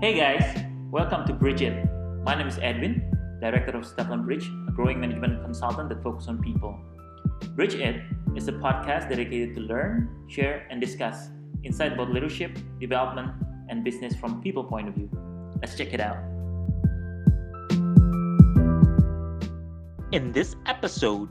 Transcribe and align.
Hey 0.00 0.14
guys, 0.14 0.62
welcome 0.92 1.26
to 1.26 1.32
Bridge 1.32 1.60
It. 1.60 1.84
My 2.22 2.36
name 2.36 2.46
is 2.46 2.56
Edwin, 2.62 3.10
Director 3.40 3.76
of 3.76 3.84
Stefan 3.84 4.24
Bridge, 4.24 4.48
a 4.68 4.70
growing 4.70 5.00
management 5.00 5.42
consultant 5.42 5.88
that 5.88 6.04
focuses 6.04 6.28
on 6.28 6.40
people. 6.40 6.78
Bridge 7.56 7.74
It 7.74 8.02
is 8.36 8.46
a 8.46 8.52
podcast 8.52 9.08
dedicated 9.08 9.56
to 9.56 9.60
learn, 9.62 10.08
share, 10.28 10.68
and 10.70 10.80
discuss 10.80 11.30
insight 11.64 11.94
about 11.94 12.12
leadership, 12.12 12.56
development, 12.78 13.32
and 13.68 13.82
business 13.82 14.14
from 14.14 14.40
people 14.40 14.62
point 14.62 14.86
of 14.86 14.94
view. 14.94 15.10
Let's 15.60 15.74
check 15.74 15.92
it 15.92 15.98
out. 15.98 16.18
In 20.12 20.30
this 20.30 20.54
episode, 20.66 21.28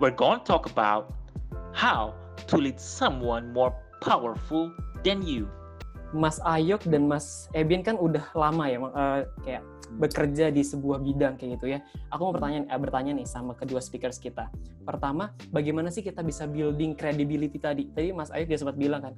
we're 0.00 0.12
going 0.12 0.38
to 0.38 0.44
talk 0.46 0.64
about 0.64 1.12
how 1.74 2.14
to 2.46 2.56
lead 2.56 2.80
someone 2.80 3.52
more 3.52 3.76
powerful 4.00 4.72
than 5.04 5.20
you. 5.20 5.50
Mas 6.16 6.40
Ayok 6.40 6.88
dan 6.88 7.04
Mas 7.04 7.52
Ebin 7.52 7.84
kan 7.84 8.00
udah 8.00 8.32
lama 8.32 8.64
ya 8.64 8.78
uh, 8.80 9.20
kayak 9.44 9.62
bekerja 9.96 10.52
di 10.52 10.60
sebuah 10.64 11.00
bidang 11.00 11.36
kayak 11.40 11.60
gitu 11.60 11.66
ya. 11.76 11.84
Aku 12.12 12.28
mau 12.28 12.32
bertanya 12.32 12.64
uh, 12.68 12.80
bertanya 12.80 13.12
nih 13.16 13.26
sama 13.28 13.52
kedua 13.52 13.80
speakers 13.80 14.16
kita. 14.16 14.48
Pertama, 14.88 15.36
bagaimana 15.52 15.92
sih 15.92 16.00
kita 16.00 16.24
bisa 16.24 16.48
building 16.48 16.96
credibility 16.96 17.60
tadi? 17.60 17.88
Tadi 17.92 18.12
Mas 18.12 18.32
Ayok 18.32 18.48
dia 18.48 18.58
sempat 18.60 18.76
bilang 18.80 19.04
kan, 19.04 19.14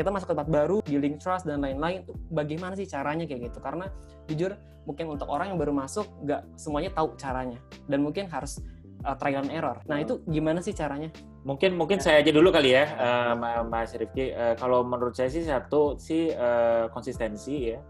kita 0.00 0.08
masuk 0.08 0.32
ke 0.32 0.34
tempat 0.36 0.48
baru, 0.48 0.80
building 0.84 1.20
trust 1.20 1.44
dan 1.44 1.60
lain-lain. 1.60 2.08
Bagaimana 2.32 2.72
sih 2.72 2.88
caranya 2.88 3.28
kayak 3.28 3.52
gitu? 3.52 3.60
Karena 3.60 3.88
jujur 4.24 4.56
mungkin 4.88 5.12
untuk 5.12 5.28
orang 5.28 5.52
yang 5.52 5.58
baru 5.60 5.76
masuk 5.76 6.08
nggak 6.24 6.56
semuanya 6.56 6.90
tahu 6.96 7.12
caranya 7.20 7.60
dan 7.84 8.00
mungkin 8.00 8.32
harus 8.32 8.64
uh, 9.04 9.16
trial 9.16 9.44
and 9.44 9.52
error. 9.52 9.76
Nah 9.84 10.00
itu 10.00 10.24
gimana 10.24 10.64
sih 10.64 10.72
caranya? 10.72 11.12
Mungkin 11.40 11.72
mungkin 11.72 11.96
ya. 11.98 12.04
saya 12.04 12.16
aja 12.20 12.32
dulu 12.36 12.52
kali 12.52 12.76
ya, 12.76 12.84
uh, 13.00 13.64
Mas 13.64 13.96
Rifki. 13.96 14.36
Uh, 14.36 14.52
kalau 14.60 14.84
menurut 14.84 15.16
saya 15.16 15.32
sih 15.32 15.40
satu 15.40 15.96
sih 15.96 16.28
uh, 16.36 16.92
konsistensi 16.92 17.72
ya. 17.72 17.80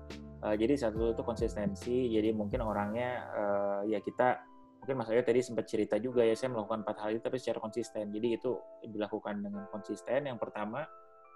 Uh, 0.41 0.55
jadi 0.55 0.79
satu 0.79 1.11
itu 1.11 1.23
konsistensi. 1.27 2.15
Jadi 2.15 2.31
mungkin 2.31 2.63
orangnya 2.63 3.27
uh, 3.35 3.81
ya 3.83 3.99
kita 3.99 4.39
mungkin 4.81 4.95
Mas 5.03 5.11
Ayo 5.11 5.27
tadi 5.27 5.43
sempat 5.43 5.67
cerita 5.67 5.99
juga 5.99 6.23
ya 6.23 6.33
saya 6.39 6.55
melakukan 6.55 6.87
empat 6.87 6.97
hal 7.03 7.11
itu 7.19 7.23
tapi 7.27 7.43
secara 7.43 7.59
konsisten. 7.59 8.15
Jadi 8.15 8.39
itu 8.39 8.55
dilakukan 8.87 9.43
dengan 9.43 9.67
konsisten. 9.75 10.31
Yang 10.31 10.39
pertama, 10.39 10.87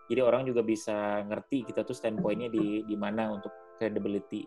jadi 0.06 0.22
orang 0.22 0.46
juga 0.46 0.62
bisa 0.62 1.26
ngerti 1.26 1.66
kita 1.66 1.82
tuh 1.82 1.98
standpointnya 1.98 2.46
di 2.46 2.86
di 2.86 2.94
mana 2.94 3.34
untuk 3.34 3.50
credibility 3.82 4.46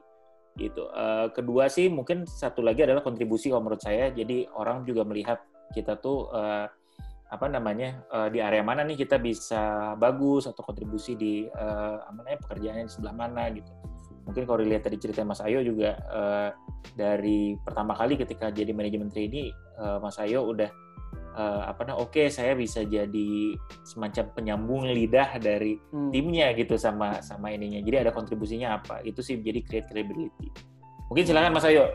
gitu. 0.55 0.87
Uh, 0.89 1.29
kedua 1.35 1.67
sih 1.67 1.91
mungkin 1.91 2.23
satu 2.23 2.63
lagi 2.63 2.87
adalah 2.87 3.03
kontribusi 3.03 3.51
kalau 3.51 3.67
menurut 3.67 3.83
saya. 3.83 4.07
Jadi 4.07 4.47
orang 4.55 4.87
juga 4.87 5.03
melihat 5.03 5.43
kita 5.75 5.99
tuh 5.99 6.31
uh, 6.31 6.65
apa 7.27 7.45
namanya 7.51 8.07
uh, 8.07 8.31
di 8.31 8.39
area 8.39 8.63
mana 8.63 8.87
nih 8.87 9.03
kita 9.03 9.19
bisa 9.19 9.93
bagus 9.99 10.47
atau 10.47 10.63
kontribusi 10.63 11.19
di 11.19 11.43
uh, 11.47 11.99
apa 12.07 12.17
namanya 12.23 12.39
pekerjaannya 12.47 12.85
di 12.87 12.93
sebelah 12.93 13.15
mana 13.15 13.51
gitu. 13.51 13.71
Mungkin 14.27 14.43
kalau 14.43 14.59
dilihat 14.59 14.83
tadi 14.83 14.99
cerita 14.99 15.23
Mas 15.23 15.39
Ayo 15.39 15.63
juga 15.63 15.95
uh, 16.11 16.49
dari 16.95 17.55
pertama 17.63 17.95
kali 17.95 18.19
ketika 18.19 18.51
jadi 18.51 18.71
manajemen 18.75 19.07
trainee 19.07 19.55
uh, 19.79 19.99
Mas 20.03 20.19
Ayo 20.19 20.43
udah 20.47 20.67
uh, 21.37 21.61
apa 21.69 21.81
nah 21.87 21.95
oke 21.95 22.11
okay, 22.11 22.27
saya 22.27 22.57
bisa 22.57 22.83
jadi 22.83 23.55
semacam 23.85 24.25
penyambung 24.33 24.81
lidah 24.89 25.37
dari 25.39 25.77
hmm. 25.77 26.11
timnya 26.11 26.51
gitu 26.57 26.75
sama 26.75 27.21
sama 27.21 27.53
ininya 27.53 27.79
jadi 27.79 28.09
ada 28.09 28.11
kontribusinya 28.11 28.81
apa 28.81 29.05
itu 29.05 29.21
sih 29.21 29.39
jadi 29.39 29.61
create 29.63 29.87
credibility 29.87 30.49
mungkin 31.07 31.23
silakan 31.23 31.55
Mas 31.55 31.67
Ayo 31.67 31.87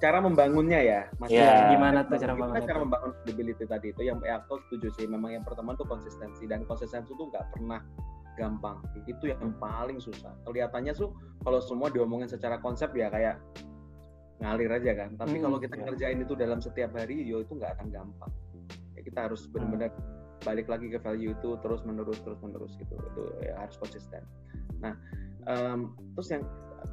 cara 0.00 0.18
membangunnya 0.20 0.80
ya 0.80 1.00
Mas 1.20 1.32
ya. 1.32 1.72
gimana 1.72 2.04
tuh 2.06 2.16
cara 2.20 2.32
membangun 2.36 2.64
cara 2.64 2.78
membangun 2.80 3.10
credibility 3.22 3.64
tadi 3.64 3.86
itu? 3.92 4.00
Yang 4.04 4.18
ya, 4.24 4.34
aku 4.40 4.60
setuju 4.68 4.88
sih. 4.96 5.06
Memang 5.08 5.36
yang 5.36 5.44
pertama 5.44 5.76
tuh 5.76 5.86
konsistensi. 5.88 6.44
Dan 6.48 6.64
konsistensi 6.68 7.12
itu 7.12 7.24
nggak 7.28 7.56
pernah 7.56 7.80
gampang. 8.34 8.80
Itu 9.06 9.30
yang 9.30 9.54
paling 9.60 9.98
susah. 10.00 10.32
Kelihatannya 10.48 10.92
tuh 10.96 11.12
kalau 11.44 11.60
semua 11.62 11.88
diomongin 11.92 12.28
secara 12.28 12.58
konsep 12.60 12.90
ya 12.96 13.08
kayak 13.12 13.38
ngalir 14.42 14.70
aja 14.72 14.92
kan. 15.04 15.10
Tapi 15.14 15.36
hmm, 15.38 15.44
kalau 15.46 15.58
kita 15.62 15.74
ya. 15.78 15.84
kerjain 15.92 16.18
itu 16.20 16.34
dalam 16.34 16.58
setiap 16.58 16.90
hari 16.96 17.22
yo 17.22 17.44
itu 17.44 17.54
nggak 17.54 17.78
akan 17.80 17.86
gampang. 17.92 18.32
Kita 18.98 19.28
harus 19.30 19.46
benar-benar 19.52 19.92
balik 20.44 20.68
lagi 20.68 20.92
ke 20.92 21.00
value 21.00 21.32
itu 21.32 21.56
terus 21.64 21.80
menerus 21.84 22.20
terus 22.24 22.40
menerus 22.40 22.72
gitu. 22.76 22.94
Itu 22.98 23.22
ya 23.40 23.56
harus 23.60 23.76
konsisten. 23.78 24.24
Nah 24.82 24.96
um, 25.46 25.94
terus 26.18 26.28
yang 26.34 26.44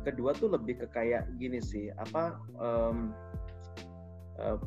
kedua 0.07 0.33
tuh 0.33 0.51
lebih 0.53 0.81
ke 0.81 0.87
kayak 0.89 1.29
gini 1.37 1.61
sih 1.61 1.91
apa 1.93 2.39
um, 2.57 3.13
uh, 4.39 4.57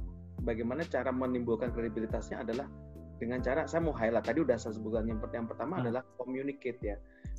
bagaimana 0.45 0.85
cara 0.87 1.11
menimbulkan 1.11 1.73
kredibilitasnya 1.73 2.45
adalah 2.45 2.69
dengan 3.19 3.41
cara 3.41 3.65
saya 3.65 3.81
mau 3.83 3.95
highlight 3.95 4.27
tadi 4.27 4.43
udah 4.43 4.59
saya 4.59 4.75
sebutkan 4.77 5.07
yang, 5.07 5.19
yang 5.33 5.47
pertama 5.49 5.79
hmm. 5.79 5.83
adalah 5.87 6.03
communicate 6.19 6.81
ya. 6.83 6.97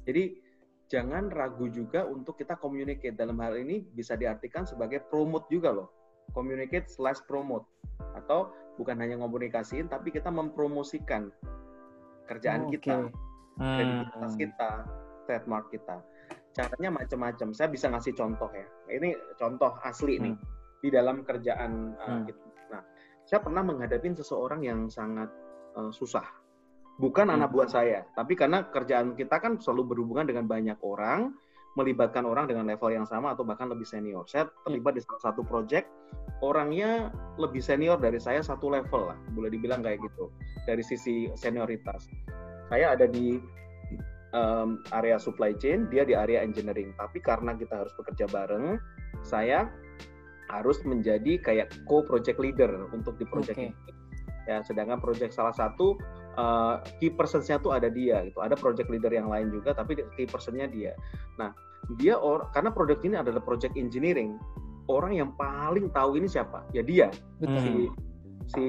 Jadi 0.08 0.40
jangan 0.88 1.30
ragu 1.30 1.68
juga 1.70 2.08
untuk 2.08 2.40
kita 2.40 2.56
communicate. 2.58 3.14
Dalam 3.14 3.38
hal 3.44 3.60
ini 3.60 3.84
bisa 3.84 4.16
diartikan 4.16 4.64
sebagai 4.64 5.04
promote 5.12 5.46
juga 5.52 5.76
loh. 5.76 5.88
Communicate 6.32 6.88
slash 6.88 7.20
promote. 7.28 7.68
Atau 8.16 8.56
bukan 8.80 9.00
hanya 9.00 9.20
ngomunikasiin 9.20 9.88
tapi 9.88 10.12
kita 10.12 10.28
mempromosikan 10.32 11.32
kerjaan 12.28 12.68
oh, 12.68 12.72
kita 12.74 13.08
kredibilitas 13.56 14.34
hmm. 14.36 14.42
kita 14.42 14.70
trademark 15.30 15.66
kita 15.72 15.96
caranya 16.56 16.90
macam-macam 16.90 17.52
saya 17.52 17.68
bisa 17.68 17.92
ngasih 17.92 18.16
contoh 18.16 18.48
ya 18.56 18.66
ini 18.96 19.12
contoh 19.36 19.76
asli 19.84 20.16
hmm. 20.16 20.24
nih 20.24 20.36
di 20.80 20.90
dalam 20.94 21.28
kerjaan 21.28 22.00
uh, 22.00 22.08
hmm. 22.08 22.24
gitu. 22.32 22.46
nah 22.72 22.82
saya 23.28 23.44
pernah 23.44 23.62
menghadapi 23.68 24.16
seseorang 24.16 24.64
yang 24.64 24.88
sangat 24.88 25.28
uh, 25.76 25.92
susah 25.92 26.24
bukan 26.96 27.28
hmm. 27.28 27.36
anak 27.36 27.52
buah 27.52 27.68
saya 27.68 28.08
tapi 28.16 28.40
karena 28.40 28.64
kerjaan 28.72 29.20
kita 29.20 29.44
kan 29.44 29.60
selalu 29.60 29.94
berhubungan 29.94 30.32
dengan 30.32 30.48
banyak 30.48 30.80
orang 30.80 31.36
melibatkan 31.76 32.24
orang 32.24 32.48
dengan 32.48 32.64
level 32.72 32.88
yang 32.88 33.04
sama 33.04 33.36
atau 33.36 33.44
bahkan 33.44 33.68
lebih 33.68 33.84
senior. 33.84 34.24
Saya 34.32 34.48
terlibat 34.64 34.96
di 34.96 35.04
salah 35.04 35.32
satu 35.32 35.44
project, 35.44 35.92
orangnya 36.40 37.12
lebih 37.36 37.60
senior 37.60 38.00
dari 38.00 38.16
saya 38.16 38.40
satu 38.40 38.72
level 38.72 39.12
lah, 39.12 39.20
boleh 39.36 39.52
dibilang 39.52 39.84
kayak 39.84 40.00
gitu 40.00 40.32
dari 40.64 40.80
sisi 40.80 41.28
senioritas. 41.36 42.08
Saya 42.72 42.96
ada 42.96 43.06
di 43.06 43.38
um, 44.36 44.84
area 44.92 45.16
supply 45.16 45.56
chain, 45.56 45.88
dia 45.88 46.04
di 46.04 46.12
area 46.12 46.44
engineering. 46.44 46.92
Tapi 47.00 47.24
karena 47.24 47.56
kita 47.56 47.88
harus 47.88 47.96
bekerja 47.96 48.28
bareng, 48.28 48.78
saya 49.24 49.72
harus 50.52 50.78
menjadi 50.86 51.42
kayak 51.42 51.74
co-project 51.90 52.38
leader 52.38 52.92
untuk 52.94 53.18
di 53.18 53.26
project 53.26 53.58
okay. 53.58 53.72
ini. 53.72 53.76
Ya, 54.46 54.62
sedangkan 54.62 55.02
project 55.02 55.34
salah 55.34 55.56
satu 55.58 55.98
uh, 56.38 56.78
key 57.02 57.10
personsnya 57.10 57.58
tuh 57.58 57.74
ada 57.74 57.90
dia 57.90 58.22
gitu. 58.30 58.44
Ada 58.44 58.54
project 58.54 58.94
leader 58.94 59.10
yang 59.10 59.32
lain 59.32 59.50
juga, 59.50 59.74
tapi 59.74 59.98
key 60.14 60.30
personnya 60.30 60.70
dia. 60.70 60.94
Nah, 61.42 61.50
dia 61.98 62.14
or 62.14 62.46
karena 62.54 62.70
project 62.70 63.02
ini 63.02 63.18
adalah 63.18 63.42
project 63.42 63.74
engineering, 63.74 64.38
orang 64.86 65.18
yang 65.18 65.34
paling 65.34 65.90
tahu 65.90 66.22
ini 66.22 66.30
siapa? 66.30 66.62
Ya 66.78 66.86
dia. 66.86 67.10
Betul. 67.42 67.58
Si 67.58 67.74
si 68.54 68.66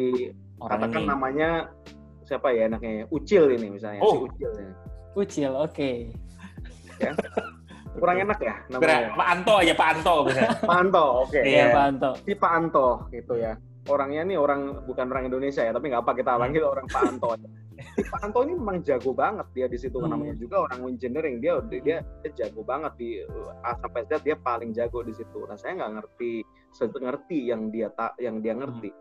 orang 0.65 0.89
katakan 0.89 1.03
ini. 1.05 1.09
namanya 1.13 1.49
siapa 2.25 2.57
ya 2.57 2.73
enaknya? 2.73 3.05
Ucil 3.13 3.53
ini 3.53 3.77
misalnya. 3.77 4.01
Oh. 4.01 4.17
Si 4.17 4.19
Ucil. 4.33 4.51
Ya. 4.57 4.73
Ucil, 5.17 5.53
oke. 5.57 5.73
Okay. 5.73 5.97
Ya. 7.01 7.13
Kurang 7.97 8.21
enak 8.21 8.39
ya 8.45 8.55
namanya. 8.69 9.17
Pak 9.17 9.29
Anto 9.33 9.55
aja 9.57 9.73
Pak 9.73 9.89
Anto 9.97 10.15
bisa. 10.29 10.43
Pak 10.69 10.79
Anto, 10.85 11.05
oke. 11.25 11.33
Okay. 11.33 11.43
Iya, 11.49 11.65
Pak 11.73 11.85
Anto. 11.89 12.11
Si 12.21 12.33
Pak 12.37 12.53
Anto 12.53 12.89
gitu 13.09 13.35
ya 13.41 13.57
orangnya 13.87 14.23
nih 14.27 14.39
orang 14.39 14.83
bukan 14.85 15.07
orang 15.11 15.31
Indonesia 15.31 15.63
ya, 15.63 15.71
tapi 15.71 15.91
nggak 15.91 16.03
apa 16.03 16.13
kita 16.19 16.35
panggil 16.37 16.63
hmm. 16.67 16.75
orang 16.75 16.87
Pak 16.91 17.03
Anto. 17.07 17.29
Pak 18.13 18.21
Anto 18.25 18.39
ini 18.45 18.53
memang 18.59 18.79
jago 18.83 19.11
banget 19.15 19.47
dia 19.55 19.67
di 19.71 19.79
situ 19.79 19.99
hmm. 20.01 20.11
namanya 20.11 20.35
juga 20.37 20.67
orang 20.67 20.91
engineering 20.91 21.39
dia 21.39 21.61
dia 21.71 22.03
dia 22.03 22.31
jago 22.35 22.67
banget 22.67 22.93
di 22.99 23.23
A 23.63 23.77
sampai 23.79 24.03
Z 24.09 24.25
dia 24.27 24.37
paling 24.37 24.75
jago 24.75 25.01
di 25.07 25.15
situ. 25.15 25.47
Nah 25.47 25.57
saya 25.57 25.79
nggak 25.79 25.93
ngerti 26.03 26.33
ngerti 26.77 27.39
yang 27.49 27.71
dia 27.71 27.89
tak 27.95 28.19
yang 28.19 28.43
dia 28.43 28.55
ngerti. 28.59 28.91
Hmm. 28.91 29.01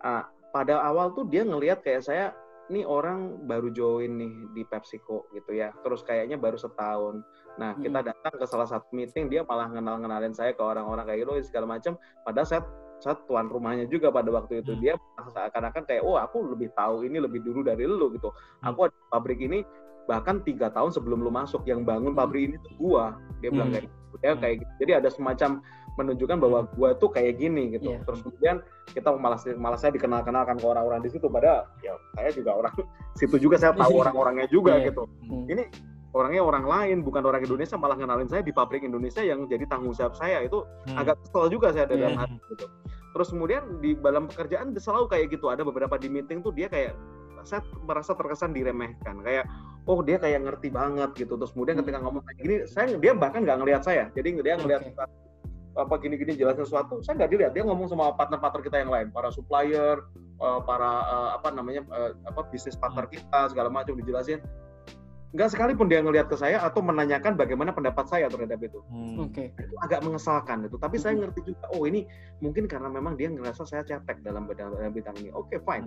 Ah, 0.00 0.24
pada 0.50 0.80
awal 0.80 1.12
tuh 1.12 1.26
dia 1.28 1.44
ngelihat 1.44 1.82
kayak 1.84 2.02
saya 2.06 2.32
ini 2.70 2.86
orang 2.86 3.50
baru 3.50 3.74
join 3.74 4.14
nih 4.14 4.32
di 4.54 4.62
PepsiCo 4.62 5.26
gitu 5.34 5.58
ya. 5.58 5.74
Terus 5.82 6.06
kayaknya 6.06 6.38
baru 6.38 6.54
setahun. 6.54 7.26
Nah, 7.58 7.74
kita 7.76 8.00
hmm. 8.00 8.08
datang 8.14 8.34
ke 8.38 8.46
salah 8.46 8.70
satu 8.70 8.86
meeting, 8.94 9.26
dia 9.26 9.42
malah 9.42 9.66
kenal-kenalin 9.66 10.30
saya 10.30 10.54
ke 10.54 10.62
orang-orang 10.62 11.02
kayak 11.04 11.26
gitu 11.26 11.50
segala 11.50 11.76
macam. 11.76 11.98
Padahal 12.22 12.46
saya 12.46 12.62
saya 13.00 13.16
tuan 13.24 13.48
rumahnya 13.48 13.88
juga 13.88 14.12
pada 14.12 14.28
waktu 14.28 14.60
itu 14.60 14.76
hmm. 14.76 14.80
dia 14.84 14.94
seakan-akan 15.16 15.82
kayak 15.88 16.04
oh 16.04 16.20
aku 16.20 16.52
lebih 16.52 16.68
tahu 16.76 17.08
ini 17.08 17.16
lebih 17.16 17.40
dulu 17.40 17.64
dari 17.64 17.88
lu 17.88 18.12
gitu 18.12 18.28
hmm. 18.28 18.68
aku 18.68 18.92
ada 18.92 18.96
pabrik 19.08 19.40
ini 19.40 19.64
bahkan 20.04 20.44
tiga 20.44 20.68
tahun 20.68 20.92
sebelum 20.92 21.24
lu 21.24 21.32
masuk 21.32 21.64
yang 21.64 21.82
bangun 21.82 22.12
hmm. 22.12 22.20
pabrik 22.20 22.52
ini 22.52 22.56
tuh 22.60 22.72
gua 22.76 23.16
dia 23.40 23.48
bilang 23.48 23.72
kayak 23.72 23.88
gitu 24.10 24.18
dia 24.18 24.34
kayak 24.34 24.66
gitu. 24.66 24.72
jadi 24.82 24.92
ada 24.98 25.08
semacam 25.14 25.62
menunjukkan 25.98 26.38
bahwa 26.40 26.60
gua 26.74 26.96
tuh 26.96 27.10
kayak 27.12 27.36
gini 27.36 27.76
gitu. 27.76 27.92
Yeah. 27.92 28.02
terus 28.06 28.24
kemudian 28.24 28.64
kita 28.90 29.12
malas 29.20 29.44
malas 29.60 29.84
saya 29.84 29.92
dikenal-kenalkan 29.94 30.56
ke 30.56 30.66
orang-orang 30.66 31.04
di 31.04 31.10
situ. 31.12 31.28
Pada 31.28 31.68
ya 31.84 31.94
saya 32.16 32.30
juga 32.32 32.50
orang 32.56 32.74
situ 33.20 33.36
juga 33.36 33.60
saya 33.60 33.76
tahu 33.76 34.00
orang-orangnya 34.00 34.46
juga 34.48 34.80
yeah. 34.80 34.88
gitu. 34.88 35.04
Ini 35.28 35.68
orangnya 36.16 36.42
orang 36.42 36.64
lain 36.66 36.96
bukan 37.06 37.22
orang 37.22 37.42
Indonesia 37.44 37.76
malah 37.78 37.94
kenalin 37.94 38.26
saya 38.26 38.42
di 38.42 38.50
pabrik 38.50 38.82
Indonesia 38.82 39.20
yang 39.20 39.44
jadi 39.50 39.66
tanggung 39.68 39.92
jawab 39.92 40.16
saya. 40.16 40.40
Itu 40.40 40.64
hmm. 40.88 40.96
agak 40.96 41.20
kesel 41.26 41.52
juga 41.52 41.74
saya 41.74 41.86
dalam 41.90 42.16
yeah. 42.16 42.22
hati 42.24 42.38
gitu 42.56 42.66
terus 43.10 43.34
kemudian 43.34 43.82
di 43.82 43.98
dalam 43.98 44.30
pekerjaan 44.30 44.70
selalu 44.78 45.10
kayak 45.10 45.26
gitu. 45.34 45.50
Ada 45.50 45.66
beberapa 45.66 45.98
di 45.98 46.06
meeting 46.06 46.46
tuh 46.46 46.54
dia 46.54 46.70
kayak 46.70 46.94
saya 47.42 47.64
merasa 47.82 48.14
terkesan 48.14 48.54
diremehkan. 48.54 49.18
Kayak 49.26 49.50
oh 49.90 49.98
dia 50.06 50.22
kayak 50.22 50.46
ngerti 50.46 50.70
banget 50.70 51.10
gitu 51.18 51.34
terus 51.34 51.50
kemudian 51.50 51.74
Hmm. 51.74 51.82
ketika 51.82 51.98
ngomong 51.98 52.22
kayak 52.22 52.38
gini 52.38 52.54
saya 52.70 52.94
dia 52.94 53.12
bahkan 53.12 53.42
nggak 53.42 53.58
ngelihat 53.58 53.82
saya 53.82 54.06
jadi 54.14 54.38
dia 54.38 54.54
ngelihat 54.54 54.86
sesuatu, 54.86 55.14
apa 55.74 55.94
gini-gini 55.98 56.32
jelasin 56.38 56.62
sesuatu 56.62 56.94
saya 57.02 57.18
nggak 57.18 57.30
dilihat 57.30 57.52
dia 57.58 57.66
ngomong 57.66 57.90
sama 57.90 58.14
partner-partner 58.14 58.62
kita 58.62 58.76
yang 58.78 58.90
lain 58.90 59.10
para 59.10 59.34
supplier 59.34 59.98
eh, 60.38 60.60
para 60.62 60.90
eh, 61.02 61.30
apa 61.34 61.48
namanya 61.50 61.82
eh, 61.90 62.12
apa 62.22 62.46
bisnis 62.48 62.78
partner 62.78 63.10
Hmm. 63.10 63.14
kita 63.18 63.40
segala 63.50 63.66
macam 63.66 63.98
dijelasin 63.98 64.38
nggak 65.30 65.46
sekalipun 65.46 65.86
dia 65.86 66.02
ngelihat 66.02 66.26
ke 66.26 66.34
saya 66.34 66.58
atau 66.58 66.82
menanyakan 66.82 67.38
bagaimana 67.38 67.70
pendapat 67.70 68.02
saya 68.06 68.26
terhadap 68.26 68.58
itu 68.62 68.82
Hmm. 68.90 69.26
Oke. 69.26 69.54
itu 69.54 69.74
agak 69.78 70.02
mengesalkan 70.02 70.66
itu 70.66 70.74
tapi 70.74 70.98
saya 70.98 71.14
Mhm. 71.14 71.20
ngerti 71.22 71.40
juga 71.54 71.66
oh 71.70 71.82
ini 71.86 72.02
mungkin 72.42 72.66
karena 72.66 72.90
memang 72.90 73.14
dia 73.14 73.30
ngerasa 73.30 73.62
saya 73.62 73.82
cetek 73.82 74.26
dalam 74.26 74.46
bidang, 74.46 74.74
dalam 74.74 74.90
bidang 74.90 75.14
ini 75.22 75.30
oke 75.30 75.54
fine 75.62 75.86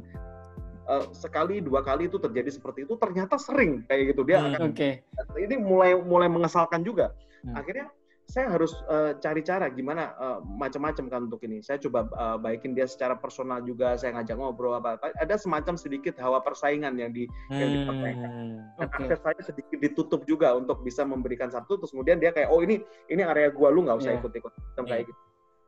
Eh, 0.83 1.03
sekali 1.15 1.63
dua 1.63 1.79
kali 1.79 2.11
itu 2.11 2.19
terjadi 2.19 2.51
seperti 2.51 2.83
itu 2.83 2.99
ternyata 2.99 3.39
sering 3.39 3.87
kayak 3.87 4.11
gitu 4.11 4.27
dia 4.27 4.43
Hmm. 4.43 4.51
akan 4.51 4.69
Oke. 4.75 4.99
ini 5.39 5.55
mulai 5.55 5.95
mulai 5.95 6.27
mengesalkan 6.27 6.83
juga 6.83 7.15
Hmm. 7.39 7.55
akhirnya 7.55 7.87
saya 8.23 8.51
harus 8.51 8.75
eh, 8.87 9.15
cari 9.19 9.39
cara 9.43 9.67
gimana 9.67 10.11
eh, 10.11 10.39
macam-macam 10.43 11.05
kan 11.07 11.21
untuk 11.27 11.39
ini 11.43 11.63
saya 11.63 11.79
coba 11.79 12.03
eh, 12.07 12.37
baikin 12.37 12.71
dia 12.71 12.83
secara 12.83 13.15
personal 13.15 13.63
juga 13.63 13.95
saya 13.95 14.11
ngajak 14.15 14.35
ngobrol 14.35 14.75
apa 14.75 14.99
apa 14.99 15.15
ada 15.15 15.35
semacam 15.35 15.79
sedikit 15.79 16.19
hawa 16.19 16.43
persaingan 16.43 16.99
yang 16.99 17.15
di 17.15 17.31
yang 17.47 17.71
dipertanyakan 17.73 18.27
Hmm. 18.27 18.59
dan 18.75 18.87
Oke. 18.91 18.95
akses 19.07 19.19
saya 19.23 19.39
sedikit 19.39 19.79
ditutup 19.79 20.27
juga 20.27 20.51
untuk 20.51 20.83
bisa 20.83 21.07
memberikan 21.07 21.47
satu 21.47 21.79
terus 21.79 21.91
kemudian 21.91 22.19
dia 22.19 22.35
kayak 22.35 22.51
oh 22.51 22.59
ini 22.59 22.83
ini 23.07 23.23
area 23.23 23.47
gua 23.47 23.71
lu 23.71 23.87
nggak 23.87 24.03
usah 24.03 24.11
Iya. 24.11 24.19
ikut-ikut 24.19 24.51
Iya. 24.51 24.83
kayak 24.83 25.03
gitu 25.07 25.21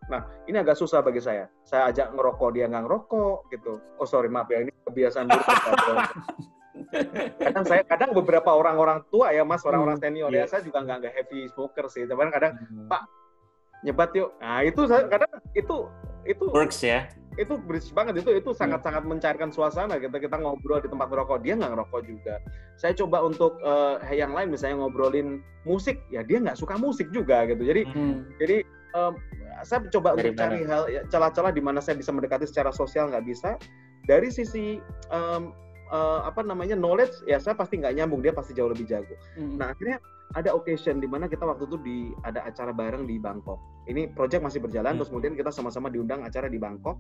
nah 0.06 0.22
ini 0.46 0.56
agak 0.56 0.76
susah 0.76 1.00
bagi 1.00 1.18
saya. 1.18 1.50
Saya 1.62 1.90
ajak 1.90 2.14
ngerokok 2.14 2.50
dia 2.52 2.66
nggak 2.66 2.84
ngerokok 2.84 3.38
gitu. 3.50 3.74
Oh 3.98 4.06
sorry 4.06 4.28
maaf 4.28 4.46
ya 4.48 4.62
ini 4.62 4.72
kebiasaan 4.84 5.26
buruk 5.26 5.46
kadang 7.40 7.64
saya 7.64 7.82
kadang 7.84 8.12
beberapa 8.12 8.52
orang-orang 8.52 9.00
tua 9.08 9.32
ya 9.32 9.42
mas 9.42 9.64
orang-orang 9.64 9.96
senior 9.98 10.28
ya 10.30 10.44
Iya. 10.44 10.46
saya 10.46 10.62
juga 10.62 10.84
nggak 10.84 10.98
nggak 11.02 11.14
heavy 11.16 11.40
smoker 11.50 11.86
sih. 11.88 12.04
Cuman 12.06 12.30
kadang 12.30 12.54
Hmm. 12.58 12.86
Pak, 12.86 13.02
nyebat 13.82 14.12
yuk. 14.14 14.30
Nah 14.38 14.62
itu 14.62 14.82
saya 14.86 15.08
kadang 15.08 15.32
itu 15.54 15.88
itu 16.26 16.46
works 16.50 16.82
ya. 16.82 17.08
itu 17.36 17.52
berisik 17.58 17.92
banget. 17.92 18.22
Itu 18.22 18.32
itu 18.32 18.52
sangat-sangat 18.52 19.04
mencairkan 19.04 19.52
suasana. 19.52 19.98
Kita 19.98 20.16
kita 20.18 20.36
ngobrol 20.36 20.80
di 20.80 20.88
tempat 20.88 21.08
ngerokok 21.10 21.38
dia 21.42 21.56
nggak 21.56 21.72
ngerokok 21.74 22.02
juga. 22.06 22.36
Saya 22.76 22.94
coba 22.94 23.24
untuk 23.24 23.60
eh, 23.60 23.96
yang 24.14 24.32
lain 24.32 24.52
misalnya 24.52 24.80
ngobrolin 24.80 25.40
musik 25.64 26.00
ya 26.08 26.22
dia 26.22 26.40
nggak 26.40 26.56
suka 26.56 26.76
musik 26.76 27.08
juga 27.10 27.44
gitu. 27.46 27.60
Jadi 27.62 27.82
Hmm. 27.88 28.24
jadi 28.38 28.64
em, 28.94 29.14
saya 29.66 29.82
coba 29.90 30.14
Dari 30.16 30.32
untuk 30.32 30.40
cari 30.40 30.62
hal 30.64 30.84
ya, 30.88 31.02
celah-celah 31.10 31.52
di 31.52 31.62
mana 31.66 31.82
saya 31.82 31.98
bisa 31.98 32.14
mendekati 32.14 32.46
secara 32.46 32.70
sosial 32.70 33.10
nggak 33.10 33.26
bisa 33.26 33.58
dari 34.06 34.30
sisi 34.30 34.78
em, 35.12 35.44
eh, 35.90 36.20
apa 36.24 36.46
namanya 36.46 36.78
knowledge 36.78 37.26
ya 37.26 37.42
saya 37.42 37.58
pasti 37.58 37.82
nggak 37.82 37.98
nyambung 37.98 38.22
dia 38.22 38.32
pasti 38.32 38.54
jauh 38.54 38.70
lebih 38.70 38.86
jago 38.86 39.18
Hmm. 39.36 39.58
Nah 39.58 39.74
akhirnya 39.74 39.98
ada 40.34 40.52
occasion 40.52 41.00
di 41.00 41.08
mana 41.08 41.30
kita 41.32 41.46
waktu 41.48 41.64
itu 41.70 41.78
di 41.86 41.98
ada 42.28 42.44
acara 42.44 42.76
bareng 42.76 43.08
di 43.08 43.16
Bangkok. 43.22 43.56
Ini 43.88 44.12
project 44.18 44.44
masih 44.44 44.60
berjalan, 44.60 44.98
Hmm. 44.98 45.00
terus 45.00 45.10
kemudian 45.14 45.34
kita 45.38 45.48
sama-sama 45.54 45.88
diundang 45.88 46.26
acara 46.28 46.50
di 46.52 46.60
Bangkok. 46.60 46.98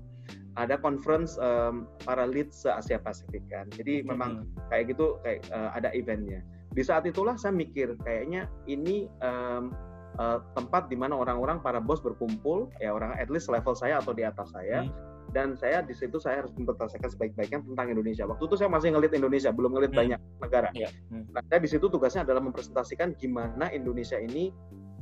Ada 0.55 0.79
conference 0.79 1.35
em, 1.41 1.83
para 2.05 2.23
lead 2.23 2.53
se 2.55 2.71
Asia 2.71 2.95
Pasifik 3.01 3.43
kan. 3.51 3.67
Jadi 3.75 4.05
Hmm. 4.05 4.15
memang 4.15 4.31
kayak 4.71 4.93
gitu 4.95 5.19
kayak 5.25 5.43
eh, 5.51 5.69
ada 5.75 5.89
eventnya. 5.91 6.45
Di 6.71 6.83
saat 6.85 7.03
itulah 7.09 7.35
saya 7.35 7.51
mikir 7.51 7.97
kayaknya 8.07 8.47
ini 8.71 9.09
em, 9.19 9.73
eh, 10.15 10.39
tempat 10.55 10.87
di 10.87 10.95
mana 10.95 11.15
orang-orang 11.19 11.59
para 11.59 11.79
bos 11.83 11.99
berkumpul, 11.99 12.71
ya 12.79 12.95
orang 12.95 13.15
at 13.19 13.27
least 13.27 13.51
level 13.51 13.75
saya 13.75 13.99
atau 13.99 14.15
di 14.15 14.23
atas 14.23 14.51
saya. 14.51 14.87
Hmm. 14.87 14.93
Dan 15.25 15.57
saya 15.59 15.83
di 15.83 15.91
situ 15.91 16.15
saya 16.21 16.45
harus 16.45 16.53
mempresentasikan 16.55 17.11
sebaik-baiknya 17.11 17.59
tentang 17.65 17.87
Indonesia. 17.91 18.23
Waktu 18.23 18.45
itu 18.47 18.55
saya 18.55 18.69
masih 18.71 18.95
ngelit 18.95 19.11
Indonesia, 19.11 19.51
belum 19.51 19.75
ngelit 19.75 19.91
Hmm. 19.91 19.99
banyak 19.99 20.19
negara. 20.39 20.69
Iya. 20.71 20.89
Hmm. 21.11 21.27
Nah, 21.35 21.41
saya 21.49 21.59
di 21.59 21.67
situ 21.67 21.85
tugasnya 21.91 22.23
adalah 22.23 22.39
mempresentasikan 22.39 23.17
gimana 23.19 23.67
Indonesia 23.73 24.15
ini 24.15 24.53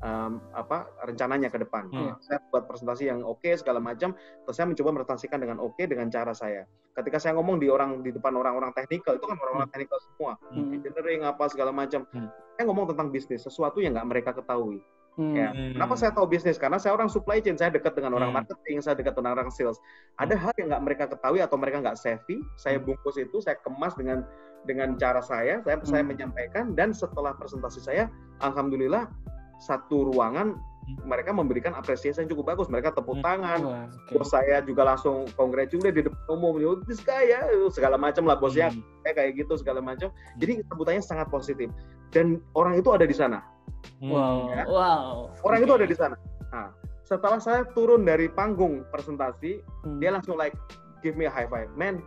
em, 0.04 0.36
apa 0.51 0.89
rencananya 1.07 1.48
ke 1.48 1.63
depan. 1.63 1.88
Hmm. 1.88 2.18
Saya 2.19 2.44
buat 2.51 2.68
presentasi 2.68 3.07
yang 3.07 3.24
oke 3.24 3.48
segala 3.56 3.80
macam, 3.80 4.12
terus 4.44 4.56
saya 4.57 4.68
mencoba 4.68 4.89
mempresentasikan 5.00 5.39
dengan 5.39 5.63
oke 5.63 5.80
dengan 5.88 6.12
cara 6.12 6.36
saya. 6.36 6.68
Ketika 6.92 7.24
saya 7.24 7.39
ngomong 7.39 7.63
di 7.63 7.71
orang 7.71 8.04
di 8.04 8.12
depan 8.12 8.36
orang-orang 8.36 8.75
teknikal 8.75 9.16
itu 9.16 9.24
kan 9.24 9.39
orang-orang 9.39 9.69
teknikal 9.71 10.00
semua, 10.04 10.36
Hmm. 10.51 10.75
engineering 10.75 11.24
apa 11.24 11.48
segala 11.48 11.71
macam. 11.71 12.04
Hmm. 12.12 12.27
Saya 12.59 12.63
ngomong 12.68 12.92
tentang 12.92 13.16
bisnis, 13.16 13.48
sesuatu 13.48 13.80
yang 13.80 13.95
nggak 13.95 14.09
mereka 14.12 14.31
ketahui. 14.36 14.83
Hmm. 15.13 15.38
Ya. 15.38 15.54
Hmm. 15.54 15.77
Kenapa 15.77 15.94
saya 15.94 16.10
tahu 16.10 16.25
bisnis? 16.25 16.57
Karena 16.57 16.81
saya 16.81 16.98
orang 16.98 17.06
supply 17.06 17.38
chain, 17.38 17.54
saya 17.54 17.69
dekat 17.69 17.94
dengan 17.94 18.18
orang 18.18 18.33
Hmm. 18.33 18.42
marketing, 18.42 18.81
saya 18.81 18.98
dekat 18.98 19.13
dengan 19.13 19.38
orang 19.38 19.54
sales. 19.54 19.77
Ada 20.18 20.33
hal 20.33 20.54
yang 20.57 20.74
nggak 20.74 20.83
mereka 20.83 21.04
ketahui 21.06 21.39
atau 21.45 21.57
mereka 21.62 21.86
nggak 21.86 21.98
savvy, 22.01 22.42
saya 22.57 22.81
Hmm. 22.81 22.89
bungkus 22.89 23.21
itu, 23.21 23.38
saya 23.38 23.57
kemas 23.62 23.94
dengan 23.94 24.25
dengan 24.63 24.95
cara 24.95 25.19
saya, 25.19 25.60
saya 25.68 25.75
saya 25.83 26.01
Hmm. 26.07 26.15
menyampaikan 26.15 26.71
dan 26.71 26.95
setelah 26.95 27.36
presentasi 27.36 27.83
saya, 27.83 28.07
alhamdulillah 28.39 29.12
satu 29.60 30.07
ruangan 30.10 30.56
Hmm. 30.83 31.00
mereka 31.07 31.31
memberikan 31.31 31.75
apresiasi 31.77 32.24
yang 32.24 32.31
cukup 32.31 32.56
bagus. 32.56 32.68
Mereka 32.68 32.92
tepuk 32.92 33.19
Hmm. 33.19 33.27
tangan, 33.27 33.59
Wah, 33.63 33.86
oke. 33.88 34.18
bos 34.19 34.27
saya 34.31 34.59
juga 34.66 34.83
langsung 34.83 35.30
congratulate 35.36 35.95
di 35.95 36.01
depan 36.07 36.19
umum, 36.27 36.57
"Oh, 36.63 36.75
this 36.83 37.00
guy 37.00 37.31
ya, 37.31 37.44
segala 37.71 37.95
macam 37.95 38.24
lah 38.25 38.36
bosnya 38.36 38.71
Hmm. 38.71 38.81
kayak 39.06 39.16
kayak 39.16 39.31
gitu 39.45 39.54
segala 39.62 39.80
macam. 39.80 40.09
Jadi 40.42 40.63
sebutannya 40.66 41.04
sangat 41.04 41.27
positif 41.30 41.69
dan 42.12 42.42
orang 42.57 42.75
itu 42.80 42.89
ada 42.92 43.06
di 43.06 43.13
sana. 43.16 43.53
Wow. 44.01 44.51
Ya. 44.51 44.63
Wow. 44.68 45.31
Orang 45.41 45.59
itu 45.63 45.74
ada 45.74 45.88
di 45.88 45.95
sana. 45.95 46.15
Nah, 46.51 46.69
setelah 47.03 47.39
saya 47.39 47.62
turun 47.71 48.03
dari 48.03 48.27
panggung 48.27 48.83
presentasi, 48.89 49.63
Hmm. 49.83 50.00
dia 50.00 50.12
langsung 50.12 50.35
like 50.35 50.56
give 51.00 51.15
me 51.15 51.25
a 51.25 51.31
high 51.31 51.47
five, 51.47 51.71
man. 51.75 52.00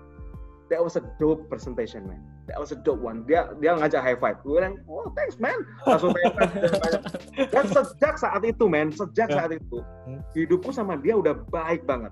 That 0.67 0.83
was 0.83 0.99
a 0.99 1.05
dope 1.23 1.47
presentation, 1.47 2.11
man. 2.11 2.19
That 2.51 2.59
was 2.59 2.75
a 2.75 2.79
dope 2.79 2.99
one. 2.99 3.23
Dia 3.25 3.55
dia 3.59 3.79
ngajak 3.79 4.03
high 4.03 4.19
five. 4.19 4.43
Gue 4.43 4.59
bilang, 4.59 4.83
oh 4.91 5.07
thanks, 5.15 5.39
man. 5.39 5.55
Langsung 5.87 6.11
high 6.11 6.35
five. 6.35 7.03
Dan 7.55 7.65
sejak 7.71 8.19
saat 8.19 8.43
itu, 8.43 8.67
man, 8.67 8.91
sejak 8.91 9.31
Ya. 9.31 9.37
saat 9.47 9.53
itu, 9.55 9.79
hidupku 10.35 10.75
sama 10.75 10.99
dia 10.99 11.15
udah 11.15 11.39
baik 11.49 11.87
banget. 11.87 12.11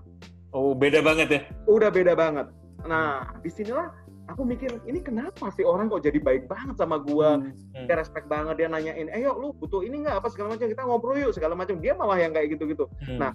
Oh, 0.55 0.70
beda 0.70 1.02
banget 1.02 1.28
ya. 1.28 1.40
Udah 1.66 1.90
beda 1.90 2.14
banget. 2.14 2.46
Nah, 2.87 3.26
di 3.43 3.50
sinilah 3.50 3.90
aku 4.29 4.43
mikir, 4.43 4.71
ini 4.88 5.00
kenapa 5.00 5.53
sih 5.53 5.65
orang 5.65 5.93
kok 5.93 6.05
jadi 6.05 6.19
baik 6.19 6.49
banget 6.49 6.76
sama 6.81 6.97
gua? 7.00 7.38
Hmm. 7.41 7.87
Dia 7.87 7.97
respect 7.99 8.26
banget, 8.26 8.55
dia 8.61 8.69
nanyain, 8.69 9.09
eh 9.12 9.21
yuk 9.21 9.37
lu 9.37 9.49
butuh 9.56 9.85
ini 9.85 10.05
nggak 10.05 10.21
apa 10.25 10.29
segala 10.32 10.56
macam, 10.56 10.67
kita 10.69 10.82
ngobrol 10.85 11.17
yuk 11.19 11.32
segala 11.37 11.53
macam. 11.53 11.76
Dia 11.79 11.93
malah 11.94 12.19
yang 12.19 12.32
kayak 12.32 12.56
gitu-gitu. 12.56 12.88
Hmm. 13.05 13.19
Nah, 13.21 13.31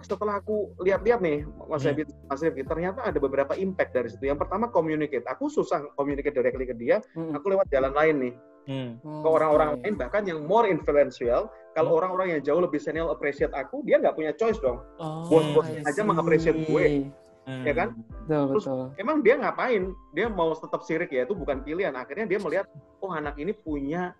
setelah 0.00 0.40
aku 0.40 0.72
lihat-lihat 0.80 1.20
nih, 1.20 1.44
Mas 1.68 1.84
Hmm. 1.84 1.92
Rifki, 1.92 2.12
Mas 2.24 2.40
Rifki, 2.40 2.62
ternyata 2.64 3.04
ada 3.04 3.18
beberapa 3.20 3.52
impact 3.52 3.92
dari 3.92 4.08
situ. 4.08 4.24
Yang 4.24 4.48
pertama 4.48 4.72
communicate. 4.72 5.28
Aku 5.28 5.52
susah 5.52 5.84
communicate 5.92 6.32
directly 6.32 6.64
ke 6.64 6.74
dia. 6.74 7.04
Hmm. 7.12 7.36
Aku 7.36 7.52
lewat 7.52 7.68
jalan 7.68 7.92
lain 7.92 8.16
nih 8.16 8.34
Hmm. 8.68 8.96
ke 9.00 9.28
orang-orang 9.28 9.80
lain, 9.80 9.94
bahkan 9.96 10.22
yang 10.24 10.44
more 10.48 10.64
influential. 10.64 11.52
Kalau 11.76 11.92
Hmm. 11.92 11.98
orang-orang 12.02 12.28
yang 12.38 12.40
jauh 12.40 12.60
lebih 12.60 12.80
senior 12.80 13.12
appreciate 13.12 13.52
aku, 13.52 13.84
dia 13.84 14.00
nggak 14.00 14.16
punya 14.16 14.32
choice 14.32 14.56
dong. 14.58 14.80
Oh, 14.96 15.28
Bos-bos 15.28 15.68
I 15.68 15.84
aja 15.84 16.00
see. 16.00 16.06
meng-appreciate 16.06 16.58
gue. 16.64 17.12
Hmm. 17.50 17.64
Ya 17.66 17.74
kan? 17.74 17.88
Betul, 17.98 18.44
Terus- 18.54 18.66
betul. 18.70 18.86
Emang 18.96 19.16
dia 19.20 19.34
ngapain? 19.34 19.82
Dia 20.14 20.26
mau 20.30 20.54
tetap 20.54 20.86
sirik 20.86 21.10
ya 21.10 21.26
itu 21.26 21.34
bukan 21.34 21.66
pilihan. 21.66 21.90
Akhirnya 21.92 22.30
dia 22.30 22.38
melihat, 22.38 22.70
oh 23.02 23.10
anak 23.10 23.34
ini 23.36 23.50
punya 23.50 24.14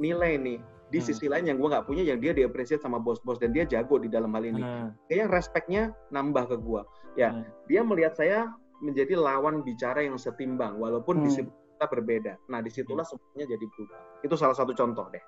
nilai 0.00 0.40
nih 0.40 0.58
di 0.88 0.98
Hmm. 1.00 1.06
sisi 1.06 1.28
lain 1.28 1.44
yang 1.44 1.60
gue 1.60 1.68
nggak 1.68 1.84
punya, 1.84 2.02
yang 2.02 2.16
dia 2.16 2.32
diapresiasi 2.32 2.80
sama 2.80 2.96
bos-bos 2.96 3.36
dan 3.36 3.52
dia 3.52 3.68
jago 3.68 4.00
di 4.00 4.08
dalam 4.08 4.32
hal 4.32 4.44
ini. 4.48 4.64
Hmm. 4.64 4.96
kayaknya 5.04 5.26
respectnya 5.28 5.82
nambah 6.08 6.48
ke 6.48 6.56
gua. 6.56 6.82
Ya, 7.12 7.28
Hmm. 7.28 7.44
dia 7.68 7.84
melihat 7.84 8.16
saya 8.16 8.48
menjadi 8.80 9.20
lawan 9.20 9.60
bicara 9.60 10.00
yang 10.00 10.16
setimbang, 10.16 10.80
walaupun 10.80 11.20
Hmm. 11.20 11.24
disiplin 11.28 11.52
kita 11.76 11.86
berbeda. 11.86 12.32
Nah, 12.48 12.64
di 12.64 12.70
situlah 12.72 13.04
semuanya 13.04 13.52
jadi 13.52 13.64
berubah. 13.68 14.00
Itu 14.24 14.34
salah 14.40 14.56
satu 14.56 14.72
contoh 14.72 15.06
deh. 15.12 15.20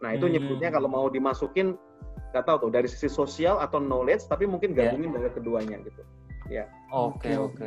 Nah, 0.00 0.16
itu 0.16 0.24
Hmm. 0.26 0.34
nyebutnya 0.34 0.72
kalau 0.72 0.88
mau 0.88 1.06
dimasukin, 1.06 1.76
nggak 2.32 2.44
tahu 2.48 2.56
tuh 2.66 2.70
dari 2.72 2.88
sisi 2.88 3.06
sosial 3.12 3.60
atau 3.60 3.76
knowledge, 3.78 4.24
tapi 4.26 4.48
mungkin 4.48 4.72
Ya. 4.72 4.88
gabungin 4.88 5.12
dari 5.12 5.30
keduanya 5.30 5.76
gitu. 5.84 6.02
Oke, 6.92 7.30
oke. 7.36 7.66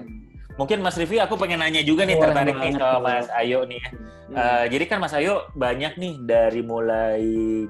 Mungkin 0.56 0.80
Mas 0.80 0.96
Rivi 0.96 1.20
aku 1.20 1.36
pengen 1.36 1.60
nanya 1.60 1.84
juga 1.84 2.08
nih 2.08 2.16
Boleh 2.16 2.32
tertarik 2.32 2.56
nih 2.56 2.74
boleh. 2.80 3.00
Mas 3.04 3.28
Ayo 3.36 3.60
nih 3.68 3.80
ya. 3.84 3.90
Hmm. 3.92 4.36
Eh, 4.36 4.66
jadi 4.72 4.86
kan 4.88 4.98
Mas 5.04 5.14
Ayo 5.14 5.52
banyak 5.54 6.00
nih 6.00 6.14
dari 6.24 6.62
mulai 6.64 7.24